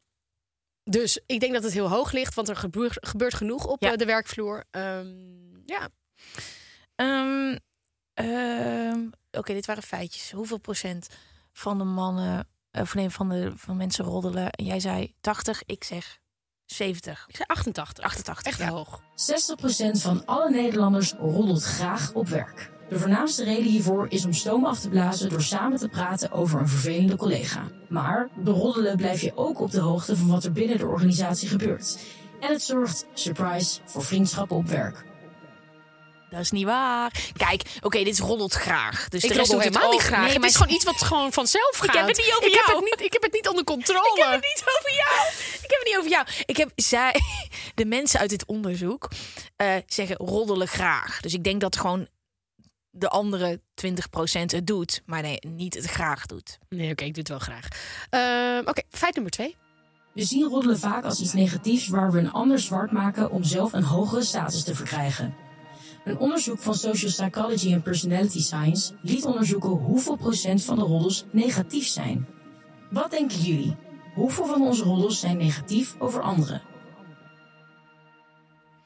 [0.84, 3.92] dus ik denk dat het heel hoog ligt, want er gebeurt, gebeurt genoeg op Ja.
[3.92, 4.64] eh, de werkvloer.
[4.72, 5.90] Ehm, ja,
[6.96, 7.58] Ehm,
[9.32, 10.32] Oké, dit waren feitjes.
[10.32, 11.08] Hoeveel procent
[11.52, 14.50] van de mannen, of nee, van de van mensen roddelen?
[14.52, 16.20] En jij zei 80, ik zeg
[16.72, 17.26] 70.
[17.28, 18.04] ik zei 88.
[18.04, 18.70] 88, Echt ja.
[18.70, 19.02] hoog.
[19.02, 19.04] 60%
[19.92, 22.72] van alle Nederlanders roddelt graag op werk.
[22.90, 26.60] De voornaamste reden hiervoor is om stoom af te blazen door samen te praten over
[26.60, 27.64] een vervelende collega.
[27.90, 31.48] Maar door roddelen blijf je ook op de hoogte van wat er binnen de organisatie
[31.48, 32.00] gebeurt.
[32.40, 35.06] En het zorgt, surprise, voor vriendschappen op werk.
[36.30, 37.14] Dat is niet waar.
[37.38, 39.10] Kijk, oké, dit is roddelt graag.
[39.10, 40.22] Dus Ik de rest doet helemaal niet graag.
[40.22, 41.86] Nee, het maar is gewoon iets wat gewoon vanzelf gaat.
[41.86, 42.80] Ik heb het niet over ik Heb jou.
[42.80, 44.12] het niet, ik heb het niet onder controle.
[44.16, 45.28] Ik heb het niet over jou.
[45.62, 46.26] Ik heb het niet over jou.
[46.46, 47.16] Ik heb zij,
[47.76, 49.08] de mensen uit dit onderzoek
[49.56, 51.22] eh, zeggen roddelen graag.
[51.22, 52.08] Dus ik denk dat gewoon
[52.90, 53.92] de andere 20%
[54.46, 56.58] het doet, maar nee, niet het graag doet.
[56.70, 57.68] Nee, oké, ik doe het wel graag.
[58.10, 59.56] Ehm, oké, feit nummer twee.
[60.14, 63.74] We zien roddelen vaak als iets negatiefs waar we een ander zwart maken om zelf
[63.74, 65.36] een hogere status te verkrijgen.
[66.04, 71.26] Een onderzoek van Social Psychology en Personality Science liet onderzoeken hoeveel procent van de roddels
[71.32, 72.28] negatief zijn.
[72.92, 73.76] Wat denken jullie?
[74.14, 76.62] Hoeveel van onze roddels zijn negatief over anderen?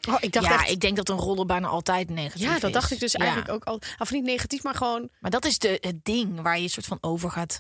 [0.10, 0.70] Oh, ik dacht ja, echt...
[0.70, 2.54] ik denk dat een roddel bijna altijd negatief is.
[2.54, 3.20] ja, dat dacht ik dus Ja.
[3.20, 3.80] eigenlijk ook al.
[4.00, 5.10] Of niet negatief, maar gewoon...
[5.20, 7.60] Maar dat is de, het ding waar je soort van over gaat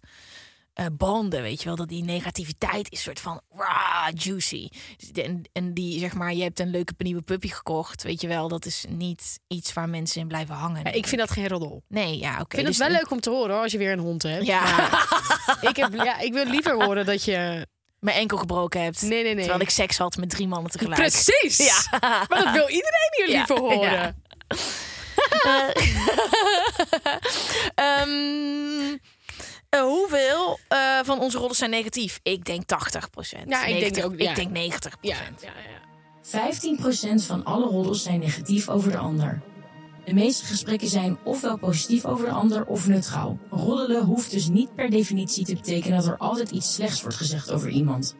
[0.74, 1.76] eh, banden, weet je wel.
[1.76, 4.67] Dat die negativiteit is soort van rah, juicy.
[4.97, 8.28] Dus En, en die, zeg maar, je hebt een leuke nieuwe puppy gekocht, weet je
[8.28, 8.47] wel.
[8.47, 10.84] Dat is niet iets waar mensen in blijven hangen.
[10.84, 11.84] Ja, ik vind dat geen roddel.
[11.88, 12.41] Nee, ja, oké.
[12.41, 13.99] Ik vind dus het wel de- leuk om te horen hoor, als je weer een
[13.99, 14.45] hond hebt.
[14.45, 14.61] Ja.
[14.63, 17.67] Maar ik, heb, ja, ik wil liever horen dat je...
[17.99, 19.01] mijn enkel gebroken hebt.
[19.01, 19.36] Nee, nee, nee.
[19.36, 20.99] Terwijl ik seks had met drie mannen tegelijk.
[21.01, 21.57] Precies!
[21.57, 21.99] Ja.
[22.30, 23.91] Maar dat wil iedereen hier Ja, liever horen.
[23.91, 24.13] ja.
[27.76, 28.97] Ehm,
[29.74, 32.19] eh, hoeveel eh, van onze roddels zijn negatief?
[32.24, 34.30] Ik denk 80% Ja, ik denk ook, ja.
[34.30, 35.82] Ik denk 90 Ja, ja, ja.
[37.19, 39.41] 15% van alle roddels zijn negatief over de ander.
[40.05, 43.38] De meeste gesprekken zijn ofwel positief over de ander of neutraal.
[43.49, 47.51] Roddelen hoeft dus niet per definitie te betekenen dat er altijd iets slechts wordt gezegd
[47.51, 48.15] over iemand.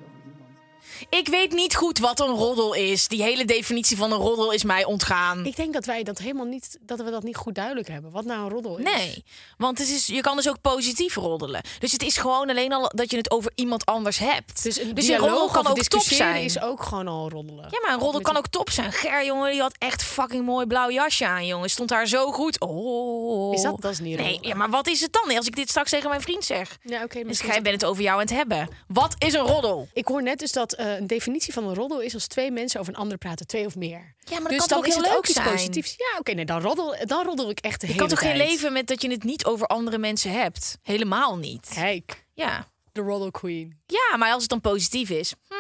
[1.10, 3.08] Ik weet niet goed wat een roddel is.
[3.08, 5.46] Die hele definitie van een roddel is mij ontgaan.
[5.46, 8.12] Ik denk dat wij dat helemaal niet, dat we dat niet goed duidelijk hebben.
[8.12, 8.84] Wat nou een roddel is.
[8.84, 9.24] Nee,
[9.58, 11.62] want het is, je kan dus ook positief roddelen.
[11.80, 14.64] Dus het is gewoon alleen al dat je het over iemand anders hebt.
[14.64, 16.44] Dus een dus een roddel kan ook top zijn.
[16.44, 17.68] is ook gewoon al roddelen.
[17.72, 18.92] Ja, maar een roddel kan ook top zijn.
[18.92, 21.70] Ger, jongen, die had echt fucking mooi blauw jasje aan, jongen.
[21.70, 22.60] Stond daar zo goed.
[22.60, 23.54] Oh.
[23.54, 24.48] Is dat- dat is niet Nee, roddelen.
[24.50, 26.78] ja, maar wat is het dan als ik dit straks tegen mijn vriend zeg?
[26.84, 27.18] Ja, oké.
[27.18, 28.70] Dus misschien jij bent het over jou aan het hebben.
[28.88, 29.88] Wat is een roddel?
[29.94, 32.80] Ik hoor net dus dat eh, een definitie van een roddel is als twee mensen
[32.80, 34.16] over een ander praten, twee of meer.
[34.20, 35.50] Ja, maar dat dus kan dan is heel het leuk ook iets zijn?
[35.56, 35.94] positiefs.
[35.98, 38.38] Ja, oké, nee, dan roddel, dan roddel ik echt de Je hele kan toch geen
[38.38, 38.50] tijd.
[38.50, 40.78] leven met dat je het niet over andere mensen hebt?
[40.82, 41.70] Helemaal niet.
[41.74, 42.68] Kijk, Ja.
[42.92, 43.80] de roddel queen.
[43.86, 45.34] ja, maar als het dan positief is.
[45.48, 45.54] Hm.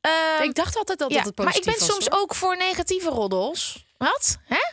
[0.00, 2.20] Ehm, ik dacht altijd dat ja, dat het maar ik positief ben was, soms hoor.
[2.22, 3.84] ook voor negatieve roddels.
[3.98, 4.38] Wat?
[4.44, 4.56] Hè?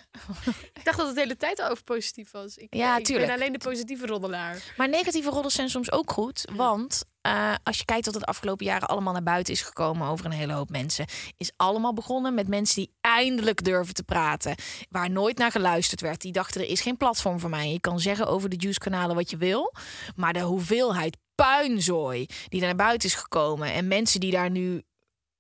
[0.73, 2.57] Ik dacht dat het de hele tijd al over positief was.
[2.57, 3.27] Ik, Ja, ik tuurlijk.
[3.27, 4.73] ben alleen de positieve roddelaar.
[4.77, 6.45] Maar negatieve roddels zijn soms ook goed.
[6.51, 10.25] Want eh, als je kijkt wat het afgelopen jaren allemaal naar buiten is gekomen over
[10.25, 11.05] een hele hoop mensen.
[11.37, 14.55] Is allemaal begonnen met mensen die eindelijk durven te praten.
[14.89, 16.21] Waar nooit naar geluisterd werd.
[16.21, 17.71] Die dachten er is geen platform voor mij.
[17.71, 19.73] Je kan zeggen over de juice kanalen wat je wil.
[20.15, 23.73] Maar de hoeveelheid puinzooi die er naar buiten is gekomen.
[23.73, 24.83] En mensen die daar nu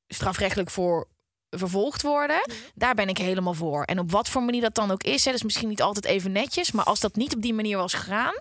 [0.07, 1.07] strafrechtelijk voor
[1.49, 3.83] vervolgd worden, daar ben ik helemaal voor.
[3.83, 6.05] En op wat voor manier dat dan ook is, hè, dat is misschien niet altijd
[6.05, 8.33] even netjes, maar als dat niet op die manier was gegaan,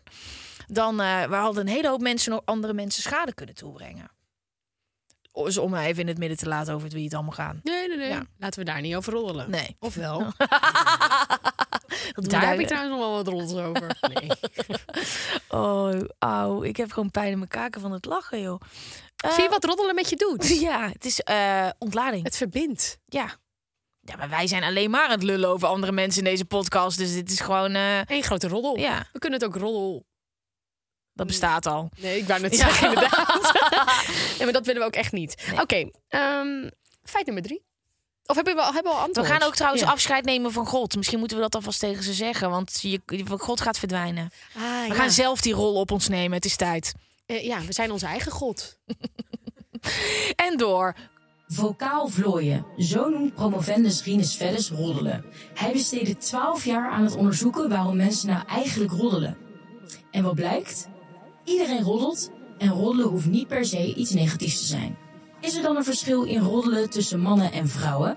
[0.73, 4.11] dan eh we hadden een hele hoop mensen nog andere mensen schade kunnen toebrengen.
[5.33, 7.61] Dus om even in het midden te laten over wie het allemaal gaan.
[7.62, 8.09] Nee, nee, nee.
[8.09, 8.23] Ja.
[8.39, 9.51] Laten we daar niet over roddelen.
[9.51, 9.77] Nee.
[9.81, 10.18] Of wel?
[12.12, 13.97] Dat doen we daar heb ik trouwens nog wel wat roddels over.
[14.14, 14.31] Nee.
[15.49, 18.61] Oh, auw, ik heb gewoon pijn in mijn kaken van het lachen, joh.
[19.16, 20.49] Eh, Zie je wat roddelen met je doet?
[20.61, 22.25] Ja, het is eh, ontlading.
[22.25, 22.99] Het verbindt.
[23.07, 23.37] Ja.
[24.01, 26.99] Ja, maar wij zijn alleen maar aan het lullen over andere mensen in deze podcast.
[26.99, 27.75] Dus dit is gewoon...
[27.75, 28.79] eh, Eén grote roddel.
[28.79, 30.05] ja, We kunnen het ook roddel...
[31.15, 31.91] dat bestaat al.
[32.01, 32.65] Nee, ik wou net Ja.
[32.69, 33.53] zeggen inderdaad.
[34.37, 35.53] nee, maar dat willen we ook echt niet.
[35.61, 36.69] Oké, ehm,
[37.05, 37.65] feit nummer drie.
[38.27, 39.27] Of hebben we al, hebben we al We antwoord?
[39.29, 39.91] gaan ook trouwens Ja.
[39.91, 40.97] afscheid nemen van God.
[40.97, 42.51] Misschien moeten we dat alvast tegen ze zeggen.
[42.51, 43.01] Want je,
[43.39, 44.31] God gaat verdwijnen.
[44.57, 44.95] Ah, We ja.
[44.95, 46.33] gaan zelf die rol op ons nemen.
[46.37, 46.93] Het is tijd.
[47.27, 48.77] Eh, ja, we zijn onze eigen god.
[50.37, 50.95] En door.
[51.47, 55.25] Vocaal vlooien, zo noemt promovendus Rinus Veddes roddelen.
[55.55, 59.37] Hij besteedde 12 jaar aan het onderzoeken waarom mensen nou eigenlijk roddelen.
[60.11, 60.89] En wat blijkt?
[61.45, 64.97] Iedereen roddelt en roddelen hoeft niet per se iets negatiefs te zijn.
[65.40, 68.16] Is er dan een verschil in roddelen tussen mannen en vrouwen?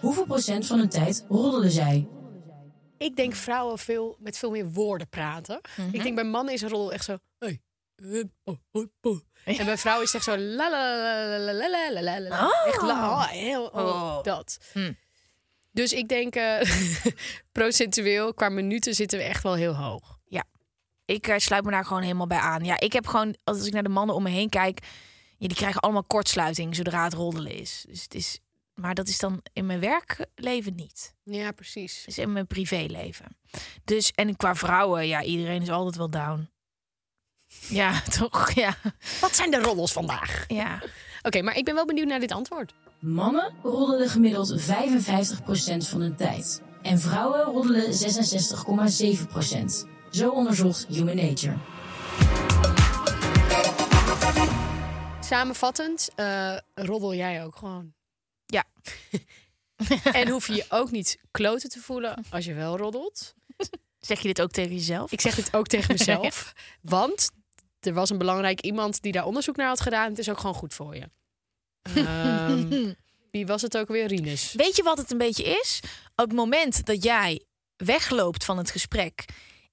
[0.00, 2.08] Hoeveel procent van hun tijd roddelen zij?
[2.98, 5.60] Ik denk vrouwen veel, met veel meer woorden praten.
[5.76, 6.02] Ik mhm.
[6.02, 7.16] denk bij mannen is een roddel echt zo...
[7.38, 7.60] Hey,
[7.96, 8.56] eh, oh.
[8.72, 9.20] oh, oh.
[9.44, 10.44] En bij vrouwen is het echt zo...
[10.44, 12.46] La, la, la, la, la, la, la, la.
[12.46, 12.66] Oh.
[12.66, 13.70] Echt heel,
[14.22, 14.58] dat.
[14.72, 14.92] Hm.
[15.72, 16.60] Dus ik denk eh,
[17.52, 20.13] procentueel qua minuten zitten we echt wel heel hoog.
[21.04, 22.64] Ik eh, sluit me daar gewoon helemaal bij aan.
[22.64, 24.78] Ja, ik heb gewoon, als ik naar de mannen om me heen kijk,
[25.38, 27.84] ja, die krijgen allemaal kortsluiting zodra het roddelen is.
[27.88, 28.38] Dus het is,
[28.74, 31.14] maar dat is dan in mijn werkleven niet.
[31.24, 31.98] Ja, precies.
[31.98, 33.36] Dat is in mijn privéleven.
[33.84, 36.48] Dus en qua vrouwen, ja, iedereen is altijd wel down.
[37.68, 38.50] Ja, toch?
[38.50, 38.76] Ja,
[39.20, 40.44] Wat zijn de roddels vandaag?
[40.48, 40.82] ja.
[41.22, 42.72] Oké, maar ik ben wel benieuwd naar dit antwoord.
[43.00, 44.64] Mannen roddelen gemiddeld 55%
[45.88, 46.62] van hun tijd.
[46.82, 49.92] En vrouwen roddelen 66,7%.
[50.14, 51.56] Zo onderzocht Human Nature.
[55.20, 57.92] Samenvattend, eh, roddel jij ook gewoon.
[58.46, 58.64] Ja.
[60.12, 63.34] en hoef je je ook niet kloten te voelen als je wel roddelt.
[63.98, 65.12] Zeg je dit ook tegen jezelf?
[65.12, 66.52] Ik zeg dit ook tegen mezelf.
[66.80, 67.30] Want
[67.80, 70.08] er was een belangrijk iemand die daar onderzoek naar had gedaan.
[70.08, 71.10] Het is ook gewoon goed voor je.
[71.82, 72.92] Ehm,
[73.32, 74.06] wie was het ook weer?
[74.06, 74.52] Rinus.
[74.52, 75.80] Weet je wat het een beetje is?
[76.16, 77.44] Op het moment dat jij
[77.76, 79.24] wegloopt van het gesprek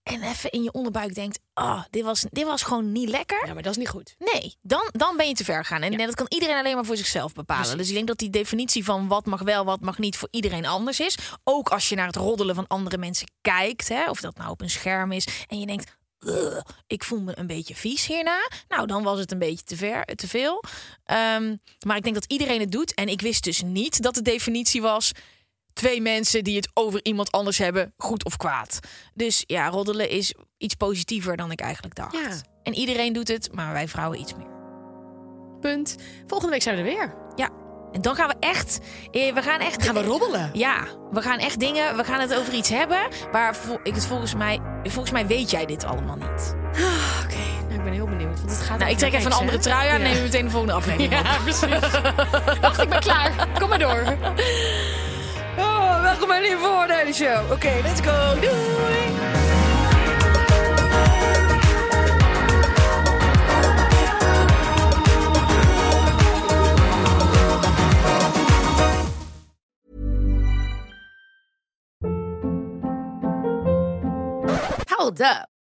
[0.03, 3.47] en even in je onderbuik denkt: ah, dit, was, dit was gewoon niet lekker.
[3.47, 4.15] Ja, maar dat is niet goed.
[4.19, 5.81] Nee, dan, dan ben je te ver gegaan.
[5.81, 6.05] En Ja.
[6.05, 7.61] dat kan iedereen alleen maar voor zichzelf bepalen.
[7.61, 7.79] Precies.
[7.79, 10.65] Dus ik denk dat die definitie van wat mag wel, wat mag niet voor iedereen
[10.65, 11.17] anders is.
[11.43, 14.61] Ook als je naar het roddelen van andere mensen kijkt, hè, of dat nou op
[14.61, 15.99] een scherm is, en je denkt.
[16.19, 18.49] "Ugh, ik voel me een beetje vies hierna.
[18.67, 20.63] Nou, dan was het een beetje te, ver, te veel.
[21.05, 22.93] Ehm, maar ik denk dat iedereen het doet.
[22.93, 25.11] En ik wist dus niet dat de definitie was...
[25.74, 28.80] twee mensen die het over iemand anders hebben, goed of kwaad.
[29.13, 32.13] Dus ja, roddelen is iets positiever dan ik eigenlijk dacht.
[32.13, 32.28] Ja.
[32.63, 34.49] En iedereen doet het, maar wij vrouwen iets meer.
[35.61, 35.95] Punt.
[36.28, 37.15] Volgende week zijn we er weer.
[37.36, 37.49] Ja,
[37.91, 38.80] en dan gaan we echt...
[39.11, 39.84] eh, We gaan echt...
[39.86, 40.49] Gaan we roddelen?
[40.53, 41.97] Ja, we gaan echt dingen...
[41.97, 42.99] We gaan het over iets hebben
[43.32, 44.59] waar ik het volgens mij...
[44.84, 46.55] Volgens mij weet jij dit allemaal niet.
[46.74, 47.36] Ah, Oké,
[47.67, 48.38] nou, ik ben heel benieuwd.
[48.39, 49.63] Want het gaat Nou, ik trek even een andere hè?
[49.63, 50.03] trui aan en Ja.
[50.03, 51.26] nemen we meteen de volgende aflevering op.
[51.26, 52.01] Ja, precies.
[52.61, 53.47] Wacht, ik ben klaar.
[53.59, 54.03] Kom maar door.
[56.12, 57.51] Welkom een nieuwe voordelen show.
[57.51, 58.39] Oké, let's go.
[58.39, 58.49] Doei.
[74.88, 75.50] Hold up.